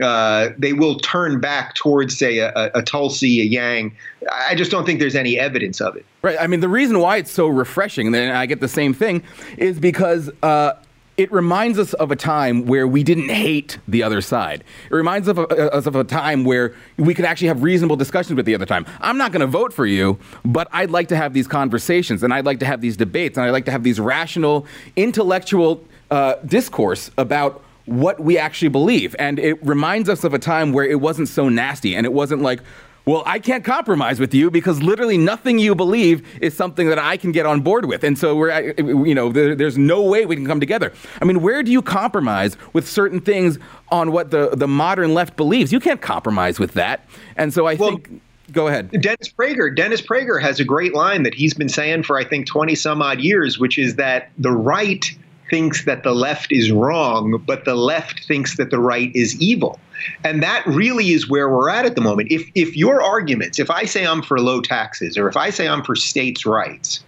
uh, 0.00 0.48
they 0.56 0.72
will 0.72 0.98
turn 1.00 1.40
back 1.40 1.74
towards, 1.74 2.16
say, 2.16 2.38
a, 2.38 2.70
a, 2.74 2.82
Tulsi, 2.82 3.42
a 3.42 3.44
Yang. 3.44 3.94
I 4.32 4.54
just 4.54 4.70
don't 4.70 4.86
think 4.86 4.98
there's 4.98 5.14
any 5.14 5.38
evidence 5.38 5.78
of 5.78 5.94
it. 5.94 6.06
Right. 6.22 6.38
I 6.40 6.46
mean, 6.46 6.60
the 6.60 6.70
reason 6.70 7.00
why 7.00 7.18
it's 7.18 7.30
so 7.30 7.48
refreshing, 7.48 8.06
and 8.06 8.32
I 8.32 8.46
get 8.46 8.60
the 8.60 8.68
same 8.68 8.94
thing, 8.94 9.22
is 9.58 9.78
because. 9.78 10.30
Uh, 10.42 10.72
it 11.20 11.30
reminds 11.30 11.78
us 11.78 11.92
of 11.92 12.10
a 12.10 12.16
time 12.16 12.64
where 12.64 12.88
we 12.88 13.02
didn't 13.02 13.28
hate 13.28 13.76
the 13.86 14.02
other 14.02 14.22
side. 14.22 14.64
It 14.90 14.94
reminds 14.94 15.28
us 15.28 15.36
of, 15.36 15.52
us 15.52 15.84
of 15.84 15.94
a 15.94 16.02
time 16.02 16.44
where 16.44 16.74
we 16.96 17.12
could 17.12 17.26
actually 17.26 17.48
have 17.48 17.62
reasonable 17.62 17.96
discussions 17.96 18.38
with 18.38 18.46
the 18.46 18.54
other 18.54 18.64
time. 18.64 18.86
I'm 19.02 19.18
not 19.18 19.30
going 19.30 19.42
to 19.42 19.46
vote 19.46 19.74
for 19.74 19.84
you, 19.84 20.18
but 20.46 20.66
I'd 20.72 20.90
like 20.90 21.08
to 21.08 21.16
have 21.16 21.34
these 21.34 21.46
conversations, 21.46 22.22
and 22.22 22.32
I'd 22.32 22.46
like 22.46 22.58
to 22.60 22.64
have 22.64 22.80
these 22.80 22.96
debates, 22.96 23.36
and 23.36 23.46
I'd 23.46 23.50
like 23.50 23.66
to 23.66 23.70
have 23.70 23.82
these 23.82 24.00
rational, 24.00 24.66
intellectual 24.96 25.84
uh, 26.10 26.36
discourse 26.46 27.10
about 27.18 27.62
what 27.84 28.18
we 28.18 28.38
actually 28.38 28.68
believe. 28.68 29.14
And 29.18 29.38
it 29.38 29.62
reminds 29.62 30.08
us 30.08 30.24
of 30.24 30.32
a 30.32 30.38
time 30.38 30.72
where 30.72 30.86
it 30.86 31.02
wasn't 31.02 31.28
so 31.28 31.50
nasty 31.50 31.94
and 31.94 32.06
it 32.06 32.14
wasn't 32.14 32.40
like, 32.40 32.62
well, 33.10 33.24
I 33.26 33.40
can't 33.40 33.64
compromise 33.64 34.20
with 34.20 34.32
you 34.32 34.52
because 34.52 34.80
literally 34.80 35.18
nothing 35.18 35.58
you 35.58 35.74
believe 35.74 36.24
is 36.40 36.56
something 36.56 36.88
that 36.88 36.98
I 36.98 37.16
can 37.16 37.32
get 37.32 37.44
on 37.44 37.60
board 37.60 37.86
with. 37.86 38.04
And 38.04 38.16
so 38.16 38.36
we're, 38.36 38.72
you 38.78 39.16
know, 39.16 39.32
there's 39.32 39.76
no 39.76 40.02
way 40.02 40.26
we 40.26 40.36
can 40.36 40.46
come 40.46 40.60
together. 40.60 40.92
I 41.20 41.24
mean, 41.24 41.42
where 41.42 41.64
do 41.64 41.72
you 41.72 41.82
compromise 41.82 42.56
with 42.72 42.88
certain 42.88 43.20
things 43.20 43.58
on 43.90 44.12
what 44.12 44.30
the, 44.30 44.50
the 44.50 44.68
modern 44.68 45.12
left 45.12 45.36
believes? 45.36 45.72
You 45.72 45.80
can't 45.80 46.00
compromise 46.00 46.60
with 46.60 46.74
that. 46.74 47.04
And 47.36 47.52
so 47.52 47.66
I 47.66 47.74
well, 47.74 47.90
think 47.90 48.22
go 48.52 48.68
ahead. 48.68 48.92
Dennis 48.92 49.28
Prager. 49.28 49.74
Dennis 49.74 50.00
Prager 50.00 50.40
has 50.40 50.60
a 50.60 50.64
great 50.64 50.94
line 50.94 51.24
that 51.24 51.34
he's 51.34 51.52
been 51.52 51.68
saying 51.68 52.04
for 52.04 52.16
I 52.16 52.24
think 52.24 52.46
20 52.46 52.76
some 52.76 53.02
odd 53.02 53.20
years, 53.20 53.58
which 53.58 53.76
is 53.76 53.96
that 53.96 54.30
the 54.38 54.52
right 54.52 55.04
thinks 55.50 55.84
that 55.84 56.02
the 56.02 56.14
left 56.14 56.52
is 56.52 56.70
wrong, 56.72 57.42
but 57.46 57.64
the 57.64 57.74
left 57.74 58.24
thinks 58.24 58.56
that 58.56 58.70
the 58.70 58.78
right 58.78 59.14
is 59.14 59.38
evil. 59.40 59.78
And 60.24 60.42
that 60.42 60.64
really 60.66 61.10
is 61.10 61.28
where 61.28 61.50
we're 61.50 61.68
at 61.68 61.84
at 61.84 61.94
the 61.94 62.00
moment. 62.00 62.30
If, 62.30 62.48
if 62.54 62.76
your 62.76 63.02
arguments, 63.02 63.58
if 63.58 63.70
I 63.70 63.84
say 63.84 64.06
I'm 64.06 64.22
for 64.22 64.40
low 64.40 64.60
taxes, 64.60 65.18
or 65.18 65.28
if 65.28 65.36
I 65.36 65.50
say 65.50 65.68
I'm 65.68 65.82
for 65.82 65.94
states' 65.96 66.46
rights, 66.46 67.04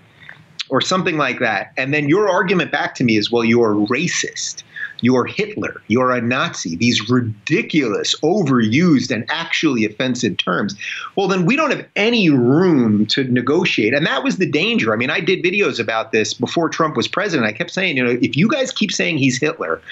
or 0.69 0.81
something 0.81 1.19
like 1.19 1.39
that, 1.39 1.73
and 1.77 1.93
then 1.93 2.09
your 2.09 2.31
argument 2.31 2.73
back 2.73 2.95
to 2.95 3.05
me 3.05 3.17
is, 3.17 3.31
well, 3.31 3.45
you're 3.45 3.75
racist, 3.75 4.63
you're 5.03 5.27
Hitler, 5.27 5.83
you're 5.89 6.11
a 6.11 6.21
Nazi, 6.21 6.77
these 6.77 7.11
ridiculous, 7.11 8.19
overused, 8.21 9.11
and 9.11 9.25
actually 9.29 9.85
offensive 9.85 10.37
terms, 10.39 10.75
well, 11.17 11.29
then 11.29 11.45
we 11.45 11.57
don't 11.57 11.71
have 11.71 11.87
any 11.97 12.31
room 12.31 13.05
to 13.07 13.25
negotiate. 13.25 13.93
And 13.93 14.07
that 14.07 14.25
was 14.25 14.39
the 14.39 14.51
danger. 14.51 14.93
I 14.93 14.97
mean, 14.97 15.11
I 15.11 15.21
did 15.21 15.45
videos 15.45 15.79
about 15.79 16.13
this 16.13 16.33
before 16.33 16.69
Trump 16.69 16.97
was 16.97 17.09
president. 17.09 17.47
I 17.47 17.53
kept 17.53 17.71
saying, 17.71 17.97
you 17.97 18.05
know, 18.05 18.19
if 18.23 18.37
you 18.37 18.49
guys 18.49 18.73
keep 18.73 18.91
saying 18.91 19.19
he's 19.19 19.39
Hitler, 19.39 19.83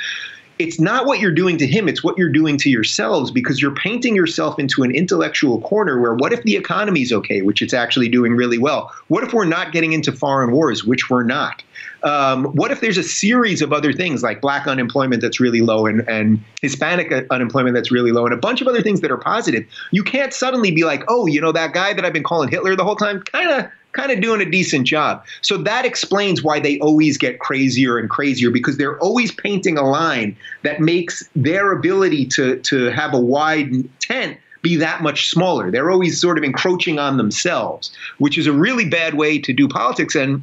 it's 0.60 0.78
not 0.78 1.06
what 1.06 1.20
you're 1.20 1.32
doing 1.32 1.56
to 1.56 1.66
him, 1.66 1.88
it's 1.88 2.04
what 2.04 2.18
you're 2.18 2.28
doing 2.28 2.58
to 2.58 2.68
yourselves 2.68 3.30
because 3.30 3.62
you're 3.62 3.74
painting 3.74 4.14
yourself 4.14 4.58
into 4.58 4.82
an 4.82 4.90
intellectual 4.90 5.58
corner 5.62 5.98
where 5.98 6.14
what 6.14 6.34
if 6.34 6.42
the 6.42 6.54
economy's 6.54 7.12
okay, 7.14 7.40
which 7.40 7.62
it's 7.62 7.72
actually 7.72 8.10
doing 8.10 8.36
really 8.36 8.58
well? 8.58 8.92
What 9.08 9.24
if 9.24 9.32
we're 9.32 9.46
not 9.46 9.72
getting 9.72 9.94
into 9.94 10.12
foreign 10.12 10.52
wars, 10.52 10.84
which 10.84 11.08
we're 11.08 11.22
not? 11.22 11.62
Um, 12.02 12.44
what 12.44 12.70
if 12.70 12.80
there's 12.80 12.98
a 12.98 13.02
series 13.02 13.62
of 13.62 13.72
other 13.72 13.92
things 13.92 14.22
like 14.22 14.42
black 14.42 14.66
unemployment 14.66 15.22
that's 15.22 15.40
really 15.40 15.62
low 15.62 15.86
and, 15.86 16.06
and 16.08 16.42
Hispanic 16.60 17.26
unemployment 17.30 17.74
that's 17.74 17.90
really 17.90 18.12
low 18.12 18.26
and 18.26 18.34
a 18.34 18.38
bunch 18.38 18.60
of 18.60 18.68
other 18.68 18.82
things 18.82 19.00
that 19.00 19.10
are 19.10 19.18
positive? 19.18 19.64
You 19.92 20.04
can't 20.04 20.34
suddenly 20.34 20.70
be 20.70 20.84
like, 20.84 21.04
oh, 21.08 21.26
you 21.26 21.40
know, 21.40 21.52
that 21.52 21.72
guy 21.72 21.94
that 21.94 22.04
I've 22.04 22.12
been 22.12 22.22
calling 22.22 22.50
Hitler 22.50 22.76
the 22.76 22.84
whole 22.84 22.96
time, 22.96 23.22
kind 23.22 23.50
of 23.50 23.70
kind 23.92 24.12
of 24.12 24.20
doing 24.20 24.40
a 24.40 24.48
decent 24.48 24.86
job. 24.86 25.24
So 25.42 25.56
that 25.58 25.84
explains 25.84 26.42
why 26.42 26.60
they 26.60 26.78
always 26.80 27.18
get 27.18 27.40
crazier 27.40 27.98
and 27.98 28.08
crazier 28.08 28.50
because 28.50 28.76
they're 28.76 28.98
always 28.98 29.32
painting 29.32 29.76
a 29.76 29.82
line 29.82 30.36
that 30.62 30.80
makes 30.80 31.28
their 31.34 31.72
ability 31.72 32.26
to 32.26 32.58
to 32.60 32.90
have 32.90 33.14
a 33.14 33.20
wide 33.20 33.72
tent 34.00 34.38
be 34.62 34.76
that 34.76 35.02
much 35.02 35.28
smaller. 35.30 35.70
They're 35.70 35.90
always 35.90 36.20
sort 36.20 36.36
of 36.36 36.44
encroaching 36.44 36.98
on 36.98 37.16
themselves, 37.16 37.90
which 38.18 38.36
is 38.36 38.46
a 38.46 38.52
really 38.52 38.88
bad 38.88 39.14
way 39.14 39.38
to 39.38 39.52
do 39.52 39.66
politics 39.68 40.14
and 40.14 40.42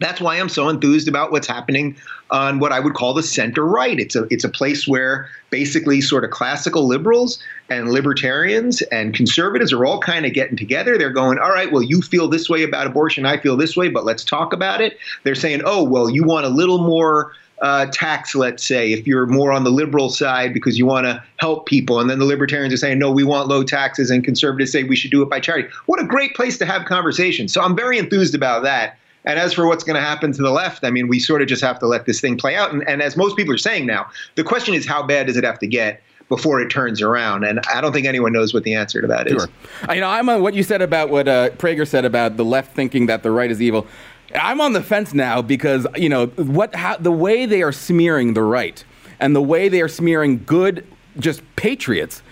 that's 0.00 0.20
why 0.20 0.36
I'm 0.36 0.48
so 0.48 0.68
enthused 0.68 1.08
about 1.08 1.32
what's 1.32 1.46
happening 1.46 1.96
on 2.30 2.58
what 2.58 2.72
I 2.72 2.80
would 2.80 2.94
call 2.94 3.14
the 3.14 3.22
center 3.22 3.64
right. 3.64 3.98
It's 3.98 4.14
a 4.14 4.26
it's 4.30 4.44
a 4.44 4.48
place 4.48 4.86
where 4.86 5.28
basically 5.50 6.00
sort 6.00 6.24
of 6.24 6.30
classical 6.30 6.86
liberals 6.86 7.42
and 7.68 7.90
libertarians 7.90 8.82
and 8.82 9.14
conservatives 9.14 9.72
are 9.72 9.84
all 9.84 10.00
kind 10.00 10.26
of 10.26 10.32
getting 10.34 10.56
together. 10.56 10.98
They're 10.98 11.10
going, 11.10 11.38
all 11.38 11.50
right, 11.50 11.72
well, 11.72 11.82
you 11.82 12.02
feel 12.02 12.28
this 12.28 12.48
way 12.48 12.62
about 12.62 12.86
abortion, 12.86 13.26
I 13.26 13.38
feel 13.38 13.56
this 13.56 13.76
way, 13.76 13.88
but 13.88 14.04
let's 14.04 14.24
talk 14.24 14.52
about 14.52 14.80
it. 14.80 14.98
They're 15.24 15.34
saying, 15.34 15.62
oh, 15.64 15.82
well, 15.82 16.08
you 16.08 16.24
want 16.24 16.46
a 16.46 16.50
little 16.50 16.78
more 16.78 17.32
uh, 17.60 17.86
tax, 17.86 18.34
let's 18.34 18.64
say, 18.64 18.92
if 18.92 19.06
you're 19.06 19.26
more 19.26 19.52
on 19.52 19.64
the 19.64 19.70
liberal 19.70 20.10
side 20.10 20.54
because 20.54 20.78
you 20.78 20.86
want 20.86 21.06
to 21.06 21.22
help 21.38 21.66
people. 21.66 21.98
And 21.98 22.08
then 22.08 22.18
the 22.18 22.24
libertarians 22.24 22.72
are 22.72 22.78
saying, 22.78 22.98
no, 22.98 23.10
we 23.10 23.24
want 23.24 23.48
low 23.48 23.64
taxes, 23.64 24.10
and 24.10 24.22
conservatives 24.22 24.70
say 24.70 24.84
we 24.84 24.96
should 24.96 25.10
do 25.10 25.22
it 25.22 25.30
by 25.30 25.40
charity. 25.40 25.68
What 25.86 26.00
a 26.00 26.04
great 26.04 26.34
place 26.34 26.56
to 26.58 26.66
have 26.66 26.84
conversations. 26.84 27.52
So 27.52 27.60
I'm 27.60 27.74
very 27.74 27.98
enthused 27.98 28.34
about 28.34 28.62
that. 28.62 28.96
And 29.28 29.38
as 29.38 29.52
for 29.52 29.66
what's 29.66 29.84
going 29.84 29.94
to 29.94 30.02
happen 30.02 30.32
to 30.32 30.42
the 30.42 30.50
left, 30.50 30.84
I 30.84 30.90
mean, 30.90 31.06
we 31.06 31.20
sort 31.20 31.42
of 31.42 31.48
just 31.48 31.62
have 31.62 31.78
to 31.80 31.86
let 31.86 32.06
this 32.06 32.20
thing 32.20 32.38
play 32.38 32.56
out. 32.56 32.72
And, 32.72 32.88
and 32.88 33.02
as 33.02 33.16
most 33.16 33.36
people 33.36 33.54
are 33.54 33.58
saying 33.58 33.84
now, 33.86 34.10
the 34.34 34.42
question 34.42 34.74
is 34.74 34.86
how 34.86 35.06
bad 35.06 35.26
does 35.26 35.36
it 35.36 35.44
have 35.44 35.60
to 35.60 35.68
get? 35.68 36.02
before 36.28 36.60
it 36.60 36.68
turns 36.68 37.00
around. 37.00 37.42
And 37.44 37.58
I 37.72 37.80
don't 37.80 37.90
think 37.94 38.06
anyone 38.06 38.34
knows 38.34 38.52
what 38.52 38.62
the 38.62 38.74
answer 38.74 39.00
to 39.00 39.06
that 39.06 39.28
is. 39.28 39.42
Sure. 39.42 39.94
You 39.94 40.02
know, 40.02 40.10
I'm 40.10 40.28
on 40.28 40.42
what 40.42 40.52
you 40.52 40.62
said 40.62 40.82
about 40.82 41.08
what 41.08 41.26
uh, 41.26 41.48
Prager 41.52 41.88
said 41.88 42.04
about 42.04 42.36
the 42.36 42.44
left 42.44 42.74
thinking 42.74 43.06
that 43.06 43.22
the 43.22 43.30
right 43.30 43.50
is 43.50 43.62
evil. 43.62 43.86
I'm 44.34 44.60
on 44.60 44.74
the 44.74 44.82
fence 44.82 45.14
now 45.14 45.40
because 45.40 45.86
you 45.96 46.10
know 46.10 46.26
what 46.26 46.74
how, 46.74 46.98
the 46.98 47.10
way 47.10 47.46
they 47.46 47.62
are 47.62 47.72
smearing 47.72 48.34
the 48.34 48.42
right 48.42 48.84
and 49.20 49.34
the 49.34 49.40
way 49.40 49.70
they 49.70 49.80
are 49.80 49.88
smearing 49.88 50.44
good 50.44 50.86
just 51.18 51.40
patriots. 51.56 52.22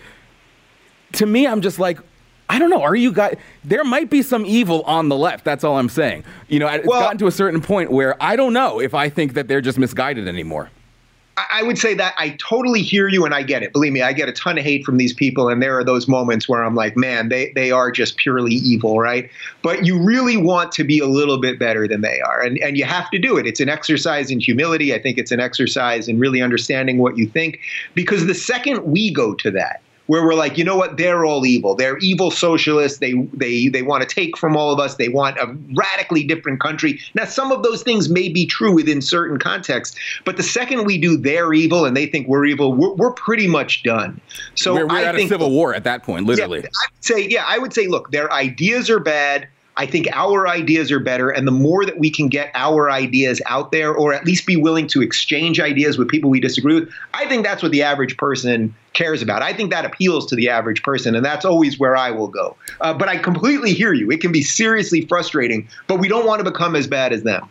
To 1.13 1.25
me, 1.25 1.47
I'm 1.47 1.63
just 1.63 1.79
like, 1.79 1.99
I 2.49 2.59
don't 2.59 2.71
know. 2.71 2.83
Are 2.83 2.95
you 2.95 3.13
guys? 3.13 3.37
There 3.65 3.85
might 3.85 4.09
be 4.09 4.23
some 4.23 4.47
evil 4.47 4.83
on 4.83 5.09
the 5.09 5.17
left. 5.17 5.45
That's 5.45 5.65
all 5.65 5.79
I'm 5.79 5.89
saying. 5.89 6.25
You 6.49 6.61
know, 6.61 6.69
it's 6.69 6.87
well, 6.87 7.01
gotten 7.01 7.19
to 7.19 7.27
a 7.27 7.33
certain 7.33 7.61
point 7.61 7.91
where 7.91 8.21
I 8.23 8.37
don't 8.37 8.53
know 8.53 8.81
if 8.81 8.95
I 8.95 9.09
think 9.09 9.35
that 9.35 9.49
they're 9.49 9.61
just 9.61 9.79
misguided 9.79 10.29
anymore. 10.29 10.71
I 11.53 11.63
would 11.63 11.77
say 11.77 11.93
that 11.93 12.15
I 12.17 12.31
totally 12.39 12.81
hear 12.81 13.09
you 13.09 13.27
and 13.27 13.35
I 13.35 13.43
get 13.43 13.63
it. 13.63 13.75
Believe 13.75 13.93
me, 13.93 14.01
I 14.01 14.15
get 14.15 14.27
a 14.27 14.33
ton 14.33 14.57
of 14.57 14.65
hate 14.65 14.87
from 14.87 14.97
these 14.97 15.13
people, 15.13 15.51
and 15.51 15.63
there 15.63 15.79
are 15.79 15.85
those 15.85 16.09
moments 16.09 16.49
where 16.49 16.65
I'm 16.65 16.75
like, 16.75 16.97
man, 16.97 17.29
they, 17.29 17.53
they 17.55 17.71
are 17.71 17.91
just 17.91 18.17
purely 18.17 18.55
evil, 18.55 18.99
right? 18.99 19.31
But 19.61 19.85
you 19.85 20.03
really 20.03 20.39
want 20.39 20.73
to 20.73 20.85
be 20.85 20.99
a 20.99 21.07
little 21.07 21.39
bit 21.39 21.59
better 21.59 21.87
than 21.87 22.01
they 22.01 22.23
are, 22.23 22.41
and, 22.41 22.57
and 22.63 22.79
you 22.79 22.87
have 22.87 23.11
to 23.11 23.19
do 23.19 23.37
it. 23.37 23.47
It's 23.47 23.61
an 23.61 23.69
exercise 23.69 24.31
in 24.31 24.41
humility. 24.41 24.95
I 24.95 24.99
think 24.99 25.19
it's 25.19 25.31
an 25.31 25.41
exercise 25.41 26.09
in 26.09 26.19
really 26.19 26.41
understanding 26.41 26.97
what 26.97 27.19
you 27.19 27.27
think, 27.27 27.61
because 27.93 28.27
the 28.27 28.35
second 28.35 28.85
we 28.85 29.13
go 29.13 29.35
to 29.35 29.51
that, 29.51 29.83
where 30.07 30.25
we're 30.25 30.35
like, 30.35 30.57
you 30.57 30.65
know 30.65 30.77
what, 30.77 30.97
they're 30.97 31.25
all 31.25 31.45
evil. 31.47 31.75
They're 31.75 31.99
evil 31.99 32.31
socialists. 32.31 32.99
They 32.99 33.15
they 33.33 33.69
they 33.69 33.83
want 33.83 34.09
to 34.09 34.15
take 34.15 34.37
from 34.37 34.57
all 34.57 34.73
of 34.73 34.79
us. 34.79 34.97
They 34.97 35.09
want 35.09 35.39
a 35.39 35.57
radically 35.75 36.25
different 36.25 36.61
country. 36.61 37.01
Now, 37.15 37.25
some 37.25 37.53
of 37.53 37.63
those 37.63 37.83
things 37.83 38.09
may 38.09 38.29
be 38.29 38.47
true 38.47 38.73
within 38.75 39.01
certain 39.01 39.39
contexts, 39.39 39.99
but 40.25 40.37
the 40.37 40.43
second 40.43 40.85
we 40.85 40.99
do 40.99 41.17
they're 41.17 41.53
evil 41.53 41.85
and 41.85 41.97
they 41.97 42.07
think 42.07 42.29
we're 42.29 42.47
evil, 42.47 42.73
we're, 42.73 42.95
we're 42.95 43.13
pretty 43.13 43.49
much 43.49 43.83
done. 43.83 44.21
So 44.55 44.75
we're, 44.75 44.87
we're 44.87 44.97
I 44.97 45.05
at 45.05 45.15
think, 45.15 45.31
a 45.31 45.35
civil 45.35 45.51
war 45.51 45.75
at 45.75 45.85
that 45.85 46.03
point, 46.03 46.27
literally. 46.27 46.61
Yeah, 46.61 46.67
I'd 46.67 47.05
say, 47.05 47.29
yeah, 47.29 47.45
I 47.47 47.59
would 47.59 47.73
say, 47.73 47.87
look, 47.87 48.11
their 48.11 48.33
ideas 48.33 48.91
are 48.91 49.01
bad. 49.01 49.49
I 49.79 49.87
think 49.87 50.09
our 50.13 50.49
ideas 50.49 50.91
are 50.91 51.01
better. 51.01 51.29
And 51.29 51.47
the 51.47 51.53
more 51.53 51.85
that 51.85 51.99
we 51.99 52.11
can 52.11 52.29
get 52.29 52.51
our 52.55 52.91
ideas 52.91 53.43
out 53.47 53.73
there, 53.73 53.95
or 53.95 54.15
at 54.15 54.25
least 54.25 54.47
be 54.47 54.57
willing 54.57 54.87
to 54.89 55.03
exchange 55.03 55.61
ideas 55.61 55.99
with 55.99 56.09
people 56.09 56.31
we 56.31 56.41
disagree 56.41 56.81
with, 56.81 56.91
I 57.13 57.27
think 57.27 57.45
that's 57.45 57.63
what 57.63 57.73
the 57.73 57.83
average 57.83 58.17
person 58.17 58.75
cares 58.95 59.21
about. 59.21 59.43
I 59.43 59.53
think 59.53 59.71
that 59.71 59.85
appeals 59.85 60.27
to 60.27 60.37
the 60.37 60.49
average 60.49 60.83
person, 60.83 61.15
and 61.15 61.25
that's 61.25 61.45
always 61.45 61.79
where 61.79 61.97
I 61.97 62.11
will 62.11 62.29
go. 62.29 62.57
Uh, 62.81 62.95
but 62.95 63.09
I 63.09 63.19
completely 63.19 63.75
hear 63.75 63.93
you. 63.93 64.11
It 64.11 64.21
can 64.21 64.33
be 64.33 64.43
seriously 64.43 65.03
frustrating, 65.03 65.69
but 65.87 66.01
we 66.01 66.09
don't 66.09 66.27
want 66.27 66.43
to 66.43 66.51
become 66.51 66.75
as 66.75 66.87
bad 66.87 67.13
as 67.13 67.23
them. 67.23 67.49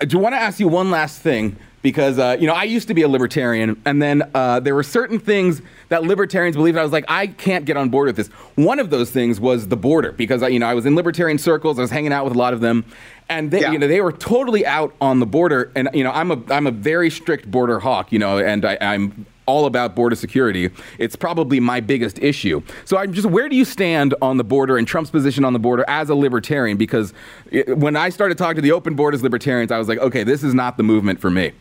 I 0.00 0.04
do 0.04 0.18
want 0.18 0.34
to 0.34 0.38
ask 0.38 0.60
you 0.60 0.68
one 0.68 0.90
last 0.90 1.20
thing 1.20 1.56
because 1.86 2.18
uh, 2.18 2.36
you 2.40 2.48
know 2.48 2.52
I 2.52 2.64
used 2.64 2.88
to 2.88 2.94
be 2.94 3.02
a 3.02 3.08
libertarian, 3.08 3.80
and 3.84 4.02
then 4.02 4.28
uh, 4.34 4.58
there 4.58 4.74
were 4.74 4.82
certain 4.82 5.20
things 5.20 5.62
that 5.88 6.02
libertarians 6.02 6.56
believed. 6.56 6.76
I 6.76 6.82
was 6.82 6.90
like, 6.90 7.04
I 7.06 7.28
can't 7.28 7.64
get 7.64 7.76
on 7.76 7.90
board 7.90 8.08
with 8.08 8.16
this. 8.16 8.26
One 8.56 8.80
of 8.80 8.90
those 8.90 9.12
things 9.12 9.38
was 9.38 9.68
the 9.68 9.76
border 9.76 10.10
because 10.10 10.42
you 10.42 10.58
know 10.58 10.66
I 10.66 10.74
was 10.74 10.84
in 10.84 10.96
libertarian 10.96 11.38
circles. 11.38 11.78
I 11.78 11.82
was 11.82 11.92
hanging 11.92 12.12
out 12.12 12.24
with 12.24 12.34
a 12.34 12.38
lot 12.38 12.54
of 12.54 12.60
them, 12.60 12.84
and 13.28 13.52
they, 13.52 13.60
yeah. 13.60 13.70
you 13.70 13.78
know 13.78 13.86
they 13.86 14.00
were 14.00 14.10
totally 14.10 14.66
out 14.66 14.96
on 15.00 15.20
the 15.20 15.26
border. 15.26 15.70
And 15.76 15.88
you 15.94 16.02
know 16.02 16.10
I'm 16.10 16.32
a 16.32 16.42
I'm 16.50 16.66
a 16.66 16.72
very 16.72 17.08
strict 17.08 17.48
border 17.48 17.78
hawk. 17.78 18.10
You 18.10 18.18
know, 18.18 18.38
and 18.38 18.64
I, 18.64 18.76
I'm 18.80 19.24
all 19.46 19.66
about 19.66 19.94
border 19.94 20.16
security. 20.16 20.70
It's 20.98 21.14
probably 21.14 21.60
my 21.60 21.78
biggest 21.78 22.18
issue. 22.18 22.62
So 22.84 22.96
I'm 22.96 23.12
just, 23.12 23.28
where 23.28 23.48
do 23.48 23.54
you 23.54 23.64
stand 23.64 24.12
on 24.20 24.38
the 24.38 24.42
border 24.42 24.76
and 24.76 24.88
Trump's 24.88 25.12
position 25.12 25.44
on 25.44 25.52
the 25.52 25.60
border 25.60 25.84
as 25.86 26.08
a 26.08 26.16
libertarian? 26.16 26.76
Because 26.76 27.12
it, 27.52 27.78
when 27.78 27.94
I 27.94 28.08
started 28.08 28.38
talking 28.38 28.56
to 28.56 28.60
the 28.60 28.72
open 28.72 28.96
borders 28.96 29.22
libertarians, 29.22 29.70
I 29.70 29.78
was 29.78 29.86
like, 29.86 30.00
okay, 30.00 30.24
this 30.24 30.42
is 30.42 30.52
not 30.52 30.78
the 30.78 30.82
movement 30.82 31.20
for 31.20 31.30
me. 31.30 31.52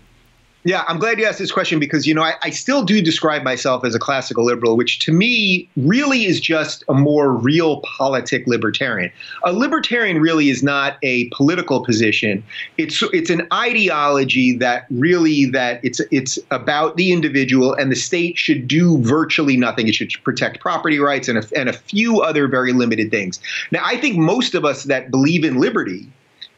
Yeah, 0.65 0.83
I'm 0.87 0.97
glad 0.97 1.19
you 1.19 1.27
asked 1.27 1.37
this 1.37 1.51
question 1.51 1.79
because, 1.79 2.07
you 2.07 2.13
know, 2.15 2.23
I, 2.23 2.33
I, 2.41 2.49
still 2.49 2.83
do 2.83 2.99
describe 2.99 3.43
myself 3.43 3.85
as 3.85 3.93
a 3.93 3.99
classical 3.99 4.43
liberal, 4.43 4.75
which 4.75 4.97
to 5.05 5.13
me 5.13 5.69
really 5.77 6.25
is 6.25 6.41
just 6.41 6.83
a 6.89 6.93
more 6.95 7.31
real 7.33 7.81
politic 7.81 8.47
libertarian. 8.47 9.11
A 9.43 9.53
libertarian 9.53 10.19
really 10.19 10.49
is 10.49 10.63
not 10.63 10.97
a 11.03 11.29
political 11.29 11.85
position. 11.85 12.43
It's 12.79 13.03
it's 13.13 13.29
an 13.29 13.47
ideology 13.53 14.57
that 14.57 14.87
really 14.89 15.45
that 15.51 15.81
it's 15.83 16.01
it's 16.09 16.39
about 16.49 16.97
the 16.97 17.11
individual 17.11 17.75
and 17.75 17.91
the 17.91 17.95
state 17.95 18.35
should 18.35 18.67
do 18.67 18.97
virtually 19.03 19.57
nothing. 19.57 19.87
It 19.87 19.93
should 19.93 20.13
protect 20.23 20.61
property 20.61 20.97
rights 20.97 21.27
and 21.27 21.37
a, 21.37 21.47
and 21.55 21.69
a 21.69 21.73
few 21.73 22.21
other 22.21 22.47
very 22.47 22.73
limited 22.73 23.11
things. 23.11 23.39
Now, 23.69 23.83
I 23.85 23.97
think 23.97 24.17
most 24.17 24.55
of 24.55 24.65
us 24.65 24.85
that 24.85 25.11
believe 25.11 25.43
in 25.43 25.59
liberty 25.59 26.09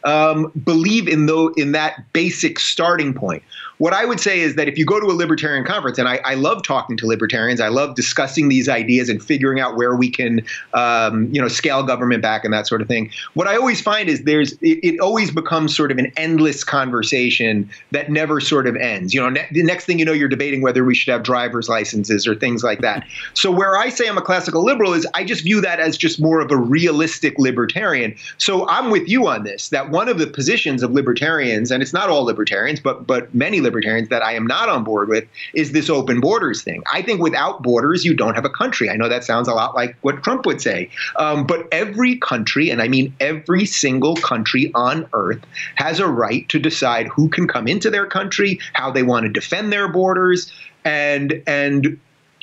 um, 0.03 0.51
believe 0.63 1.07
in 1.07 1.25
though 1.25 1.49
in 1.57 1.73
that 1.73 2.11
basic 2.13 2.59
starting 2.59 3.13
point. 3.13 3.43
What 3.77 3.93
I 3.93 4.05
would 4.05 4.19
say 4.19 4.39
is 4.39 4.55
that 4.55 4.67
if 4.67 4.77
you 4.77 4.85
go 4.85 4.99
to 4.99 5.05
a 5.05 5.13
libertarian 5.13 5.63
conference, 5.63 5.97
and 5.97 6.07
I, 6.07 6.19
I 6.25 6.33
love 6.33 6.63
talking 6.63 6.97
to 6.97 7.05
libertarians, 7.05 7.61
I 7.61 7.67
love 7.67 7.95
discussing 7.95 8.49
these 8.49 8.67
ideas 8.67 9.07
and 9.07 9.23
figuring 9.23 9.59
out 9.59 9.77
where 9.77 9.95
we 9.95 10.09
can, 10.09 10.41
um, 10.73 11.31
you 11.33 11.41
know, 11.41 11.47
scale 11.47 11.83
government 11.83 12.21
back 12.21 12.43
and 12.43 12.53
that 12.53 12.67
sort 12.67 12.81
of 12.81 12.87
thing. 12.87 13.11
What 13.35 13.47
I 13.47 13.55
always 13.55 13.79
find 13.79 14.09
is 14.09 14.23
there's 14.23 14.53
it, 14.53 14.79
it 14.83 14.99
always 14.99 15.29
becomes 15.29 15.75
sort 15.75 15.91
of 15.91 15.97
an 15.97 16.11
endless 16.17 16.63
conversation 16.63 17.69
that 17.91 18.11
never 18.11 18.39
sort 18.39 18.67
of 18.67 18.75
ends. 18.75 19.13
You 19.13 19.21
know, 19.21 19.29
ne- 19.29 19.47
the 19.51 19.63
next 19.63 19.85
thing 19.85 19.99
you 19.99 20.05
know, 20.05 20.13
you're 20.13 20.27
debating 20.27 20.61
whether 20.61 20.83
we 20.83 20.95
should 20.95 21.11
have 21.11 21.23
driver's 21.23 21.69
licenses 21.69 22.27
or 22.27 22.35
things 22.35 22.63
like 22.63 22.81
that. 22.81 23.05
So 23.33 23.51
where 23.51 23.77
I 23.77 23.89
say 23.89 24.07
I'm 24.07 24.17
a 24.17 24.21
classical 24.21 24.63
liberal 24.63 24.93
is 24.93 25.05
I 25.13 25.23
just 25.23 25.43
view 25.43 25.61
that 25.61 25.79
as 25.79 25.97
just 25.97 26.19
more 26.19 26.39
of 26.39 26.51
a 26.51 26.57
realistic 26.57 27.37
libertarian. 27.37 28.15
So 28.37 28.67
I'm 28.67 28.89
with 28.89 29.07
you 29.07 29.27
on 29.27 29.43
this. 29.43 29.69
That 29.69 29.91
one 29.91 30.09
of 30.09 30.17
the 30.17 30.27
positions 30.27 30.81
of 30.81 30.91
libertarians, 30.91 31.69
and 31.69 31.83
it's 31.83 31.93
not 31.93 32.09
all 32.09 32.23
libertarians, 32.23 32.79
but 32.79 33.05
but 33.05 33.33
many 33.35 33.61
libertarians 33.67 34.09
that 34.09 34.23
I 34.23 34.33
am 34.33 34.47
not 34.47 34.69
on 34.69 34.83
board 34.83 35.09
with 35.09 35.25
is 35.53 35.71
this 35.71 35.89
open 35.89 36.19
borders 36.19 36.63
thing. 36.63 36.81
I 36.91 37.01
think 37.01 37.21
without 37.21 37.61
borders, 37.61 38.05
you 38.05 38.13
don't 38.15 38.35
have 38.35 38.45
a 38.45 38.49
country. 38.49 38.89
I 38.89 38.95
know 38.95 39.09
that 39.09 39.23
sounds 39.23 39.47
a 39.47 39.53
lot 39.53 39.75
like 39.75 39.95
what 40.01 40.23
Trump 40.23 40.45
would 40.45 40.61
say, 40.61 40.89
um, 41.17 41.45
but 41.45 41.67
every 41.71 42.17
country, 42.17 42.69
and 42.69 42.81
I 42.81 42.87
mean 42.87 43.13
every 43.19 43.65
single 43.65 44.15
country 44.15 44.71
on 44.73 45.07
earth, 45.13 45.43
has 45.75 45.99
a 45.99 46.07
right 46.07 46.47
to 46.49 46.59
decide 46.59 47.07
who 47.07 47.29
can 47.29 47.47
come 47.47 47.67
into 47.67 47.89
their 47.89 48.05
country, 48.05 48.59
how 48.73 48.89
they 48.91 49.03
want 49.03 49.25
to 49.25 49.31
defend 49.31 49.71
their 49.71 49.87
borders, 49.87 50.51
and 50.85 51.43
and 51.45 51.99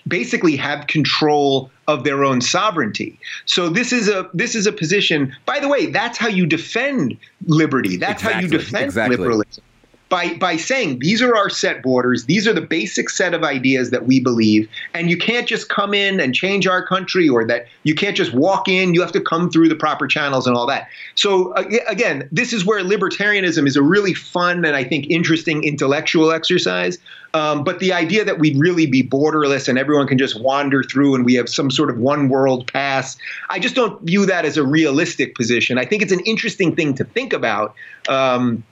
basically 0.07 0.57
have 0.57 0.87
control 0.87 1.71
of 1.89 2.05
their 2.05 2.25
own 2.25 2.41
sovereignty. 2.41 3.19
So 3.47 3.69
this 3.69 3.93
is 3.93 4.09
a 4.09 4.29
this 4.35 4.55
is 4.55 4.67
a 4.67 4.73
position. 4.73 5.35
By 5.47 5.61
the 5.61 5.69
way, 5.69 5.87
that's 5.87 6.19
how 6.19 6.29
you 6.29 6.47
defend 6.47 7.17
liberty. 7.47 7.97
That's 7.97 8.23
exactly. 8.23 8.35
how 8.35 8.41
you 8.41 8.49
defend 8.49 8.85
exactly. 8.85 9.17
liberalism. 9.17 9.65
By 10.09 10.35
by 10.35 10.57
saying 10.57 10.99
these 10.99 11.23
are 11.23 11.37
our 11.37 11.51
set 11.51 11.83
borders, 11.83 12.27
these 12.27 12.47
are 12.47 12.53
the 12.53 12.61
basic 12.61 13.11
set 13.11 13.35
of 13.35 13.43
ideas 13.43 13.91
that 13.91 14.07
we 14.07 14.21
believe, 14.21 14.69
and 14.93 15.11
you 15.11 15.17
can't 15.17 15.47
just 15.49 15.69
come 15.69 15.95
in 15.95 16.21
and 16.21 16.35
change 16.35 16.67
our 16.67 16.85
country, 16.85 17.29
or 17.29 17.45
that 17.47 17.67
you 17.83 17.95
can't 17.95 18.17
just 18.17 18.33
walk 18.33 18.69
in. 18.69 18.95
You 18.95 19.01
have 19.01 19.13
to 19.13 19.21
come 19.21 19.51
through 19.51 19.69
the 19.69 19.77
proper 19.77 20.07
channels 20.07 20.47
and 20.47 20.57
all 20.57 20.67
that. 20.67 20.89
So 21.15 21.53
again, 21.89 22.29
this 22.31 22.53
is 22.53 22.65
where 22.65 22.83
libertarianism 22.83 23.67
is 23.67 23.77
a 23.77 23.83
really 23.83 24.15
fun 24.15 24.65
and 24.65 24.77
I 24.77 24.85
think 24.85 25.07
interesting 25.09 25.65
intellectual 25.65 26.33
exercise. 26.33 26.99
Um, 27.35 27.65
but 27.65 27.81
the 27.81 27.93
idea 27.93 28.25
that 28.25 28.39
we'd 28.39 28.57
really 28.57 28.87
be 28.87 29.03
borderless 29.03 29.69
and 29.69 29.77
everyone 29.77 30.07
can 30.07 30.19
just 30.19 30.41
wander 30.41 30.85
through 30.85 31.17
and 31.17 31.25
we 31.25 31.35
have 31.35 31.49
some 31.49 31.69
sort 31.69 31.91
of 31.91 31.99
one 31.99 32.29
world 32.29 32.73
pass, 32.73 33.17
I 33.51 33.59
just 33.59 33.75
don't 33.75 34.01
view 34.03 34.25
that 34.27 34.45
as 34.45 34.57
a 34.57 34.65
realistic 34.65 35.35
position. 35.35 35.77
I 35.77 35.85
think 35.85 36.03
it's 36.03 36.13
an 36.13 36.21
interesting 36.21 36.77
thing 36.77 36.95
to 36.95 37.05
think 37.05 37.33
about. 37.33 37.75
Um, 38.09 38.63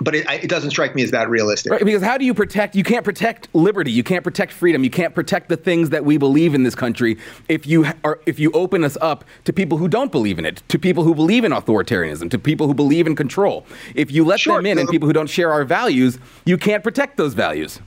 but 0.00 0.14
it, 0.14 0.26
it, 0.30 0.48
doesn't 0.48 0.70
strike 0.70 0.94
me 0.94 1.02
as 1.02 1.10
that 1.10 1.28
realistic. 1.28 1.72
Right, 1.72 1.84
because 1.84 2.02
how 2.02 2.18
do 2.18 2.24
you 2.24 2.34
protect? 2.34 2.76
You 2.76 2.84
can't 2.84 3.04
protect 3.04 3.48
liberty. 3.54 3.90
You 3.90 4.04
can't 4.04 4.22
protect 4.22 4.52
freedom. 4.52 4.84
You 4.84 4.90
can't 4.90 5.14
protect 5.14 5.48
the 5.48 5.56
things 5.56 5.90
that 5.90 6.04
we 6.04 6.18
believe 6.18 6.54
in 6.54 6.62
this 6.62 6.74
country 6.74 7.18
if 7.48 7.66
you 7.66 7.86
are 8.04 8.20
if 8.26 8.38
you 8.38 8.52
open 8.52 8.84
us 8.84 8.96
up 9.00 9.24
to 9.44 9.52
people 9.52 9.78
who 9.78 9.88
don't 9.88 10.12
believe 10.12 10.38
in 10.38 10.44
it, 10.44 10.62
to 10.68 10.78
people 10.78 11.04
who 11.04 11.14
believe 11.14 11.44
in 11.44 11.52
authoritarianism, 11.52 12.30
to 12.30 12.38
people 12.38 12.66
who 12.66 12.74
believe 12.74 13.06
in 13.06 13.16
control. 13.16 13.66
If 13.94 14.12
you 14.12 14.24
let 14.24 14.40
sure, 14.40 14.56
them 14.56 14.66
in 14.66 14.78
and 14.78 14.88
people 14.88 15.08
who 15.08 15.12
don't 15.12 15.30
share 15.30 15.52
our 15.52 15.64
values, 15.64 16.18
you 16.44 16.56
can't 16.56 16.84
protect 16.84 17.16
those 17.16 17.34
values. 17.34 17.80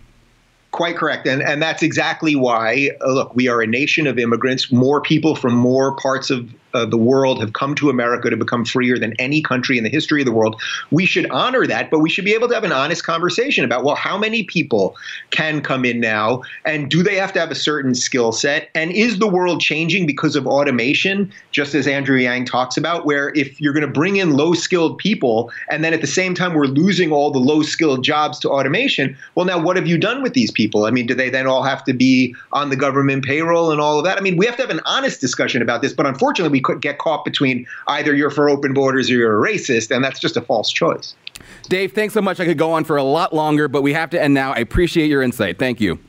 Quite 0.71 0.95
correct. 0.95 1.27
And, 1.27 1.41
and 1.41 1.61
that's 1.61 1.83
exactly 1.83 2.35
why, 2.35 2.91
uh, 3.01 3.11
look, 3.11 3.35
we 3.35 3.49
are 3.49 3.61
a 3.61 3.67
nation 3.67 4.07
of 4.07 4.17
immigrants. 4.17 4.71
More 4.71 5.01
people 5.01 5.35
from 5.35 5.53
more 5.53 5.97
parts 5.97 6.29
of 6.29 6.49
uh, 6.73 6.85
the 6.85 6.97
world 6.97 7.39
have 7.39 7.53
come 7.53 7.75
to 7.75 7.89
America 7.89 8.29
to 8.29 8.37
become 8.37 8.65
freer 8.65 8.97
than 8.97 9.13
any 9.19 9.41
country 9.41 9.77
in 9.77 9.83
the 9.83 9.89
history 9.89 10.21
of 10.21 10.25
the 10.25 10.31
world. 10.31 10.61
We 10.91 11.05
should 11.05 11.29
honor 11.31 11.67
that, 11.67 11.89
but 11.89 11.99
we 11.99 12.09
should 12.09 12.25
be 12.25 12.33
able 12.33 12.47
to 12.47 12.53
have 12.53 12.63
an 12.63 12.71
honest 12.71 13.03
conversation 13.03 13.65
about 13.65 13.83
well, 13.83 13.95
how 13.95 14.17
many 14.17 14.43
people 14.43 14.95
can 15.31 15.61
come 15.61 15.85
in 15.85 15.99
now, 15.99 16.41
and 16.65 16.89
do 16.89 17.03
they 17.03 17.15
have 17.15 17.33
to 17.33 17.39
have 17.39 17.51
a 17.51 17.55
certain 17.55 17.95
skill 17.95 18.31
set? 18.31 18.69
And 18.75 18.91
is 18.91 19.19
the 19.19 19.27
world 19.27 19.61
changing 19.61 20.05
because 20.05 20.35
of 20.35 20.47
automation, 20.47 21.31
just 21.51 21.75
as 21.75 21.87
Andrew 21.87 22.17
Yang 22.17 22.45
talks 22.45 22.77
about, 22.77 23.05
where 23.05 23.29
if 23.35 23.59
you're 23.59 23.73
going 23.73 23.85
to 23.85 23.91
bring 23.91 24.17
in 24.17 24.31
low 24.31 24.53
skilled 24.53 24.97
people, 24.97 25.51
and 25.69 25.83
then 25.83 25.93
at 25.93 26.01
the 26.01 26.07
same 26.07 26.33
time 26.35 26.53
we're 26.53 26.65
losing 26.65 27.11
all 27.11 27.31
the 27.31 27.39
low 27.39 27.61
skilled 27.61 28.03
jobs 28.03 28.39
to 28.39 28.49
automation, 28.49 29.17
well, 29.35 29.45
now 29.45 29.59
what 29.61 29.75
have 29.75 29.87
you 29.87 29.97
done 29.97 30.21
with 30.21 30.33
these 30.33 30.51
people? 30.51 30.85
I 30.85 30.91
mean, 30.91 31.07
do 31.07 31.13
they 31.13 31.29
then 31.29 31.47
all 31.47 31.63
have 31.63 31.83
to 31.85 31.93
be 31.93 32.35
on 32.51 32.69
the 32.69 32.75
government 32.75 33.25
payroll 33.25 33.71
and 33.71 33.81
all 33.81 33.97
of 33.97 34.05
that? 34.05 34.17
I 34.17 34.21
mean, 34.21 34.37
we 34.37 34.45
have 34.45 34.55
to 34.57 34.61
have 34.61 34.69
an 34.69 34.81
honest 34.85 35.21
discussion 35.21 35.61
about 35.61 35.81
this, 35.81 35.93
but 35.93 36.05
unfortunately, 36.05 36.51
we 36.61 36.73
could 36.73 36.81
get 36.81 36.99
caught 36.99 37.25
between 37.25 37.65
either 37.87 38.15
you're 38.15 38.29
for 38.29 38.49
open 38.49 38.73
borders 38.73 39.09
or 39.09 39.13
you're 39.13 39.45
a 39.45 39.51
racist, 39.51 39.93
and 39.93 40.03
that's 40.03 40.19
just 40.19 40.37
a 40.37 40.41
false 40.41 40.71
choice. 40.71 41.15
Dave, 41.63 41.93
thanks 41.93 42.13
so 42.13 42.21
much. 42.21 42.39
I 42.39 42.45
could 42.45 42.57
go 42.57 42.71
on 42.71 42.83
for 42.83 42.97
a 42.97 43.03
lot 43.03 43.33
longer, 43.33 43.67
but 43.67 43.81
we 43.81 43.93
have 43.93 44.09
to 44.11 44.21
end 44.21 44.33
now. 44.33 44.53
I 44.53 44.57
appreciate 44.57 45.07
your 45.07 45.23
insight. 45.23 45.57
Thank 45.57 45.81
you. 45.81 45.99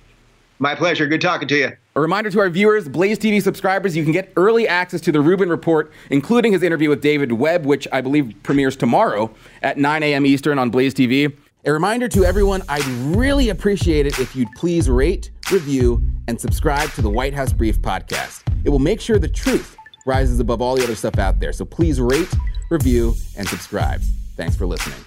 My 0.59 0.75
pleasure. 0.75 1.07
Good 1.07 1.21
talking 1.21 1.49
to 1.49 1.57
you. 1.57 1.73
A 1.97 2.01
reminder 2.01 2.31
to 2.31 2.41
our 2.41 2.49
viewers, 2.49 2.89
Blaze 2.89 3.19
TV 3.19 3.43
subscribers, 3.43 3.97
you 3.97 4.03
can 4.03 4.13
get 4.13 4.33
early 4.37 4.69
access 4.69 5.01
to 5.03 5.13
the 5.13 5.21
Rubin 5.21 5.49
Report, 5.49 5.93
including 6.11 6.53
his 6.53 6.63
interview 6.63 6.89
with 6.89 7.03
David 7.03 7.33
Webb, 7.33 7.67
which 7.67 7.89
I 7.93 8.01
believe 8.01 8.35
premieres 8.43 8.77
tomorrow 8.77 9.35
at 9.63 9.77
9 9.77 10.03
a.m. 10.03 10.25
Eastern 10.25 10.59
on 10.59 10.71
Blaze 10.71 10.95
TV. 10.95 11.35
A 11.65 11.73
reminder 11.73 12.09
to 12.09 12.25
everyone, 12.25 12.63
I'd 12.69 12.85
really 13.17 13.51
appreciate 13.51 14.07
it 14.07 14.19
if 14.19 14.35
you'd 14.35 14.51
please 14.57 14.89
rate, 14.89 15.31
review, 15.51 16.03
and 16.29 16.41
subscribe 16.41 16.91
to 16.93 17.03
the 17.03 17.11
White 17.11 17.35
House 17.35 17.53
Brief 17.53 17.81
podcast. 17.81 18.43
It 18.65 18.71
will 18.71 18.79
make 18.79 19.01
sure 19.01 19.19
the 19.19 19.29
truth 19.29 19.77
rises 20.07 20.41
above 20.41 20.61
all 20.61 20.77
the 20.77 20.85
other 20.85 20.95
stuff 20.95 21.19
out 21.19 21.41
there. 21.41 21.53
So 21.53 21.65
please 21.65 22.01
rate, 22.01 22.33
review, 22.71 23.15
and 23.37 23.49
subscribe. 23.49 24.01
Thanks 24.37 24.57
for 24.57 24.67
listening. 24.67 24.99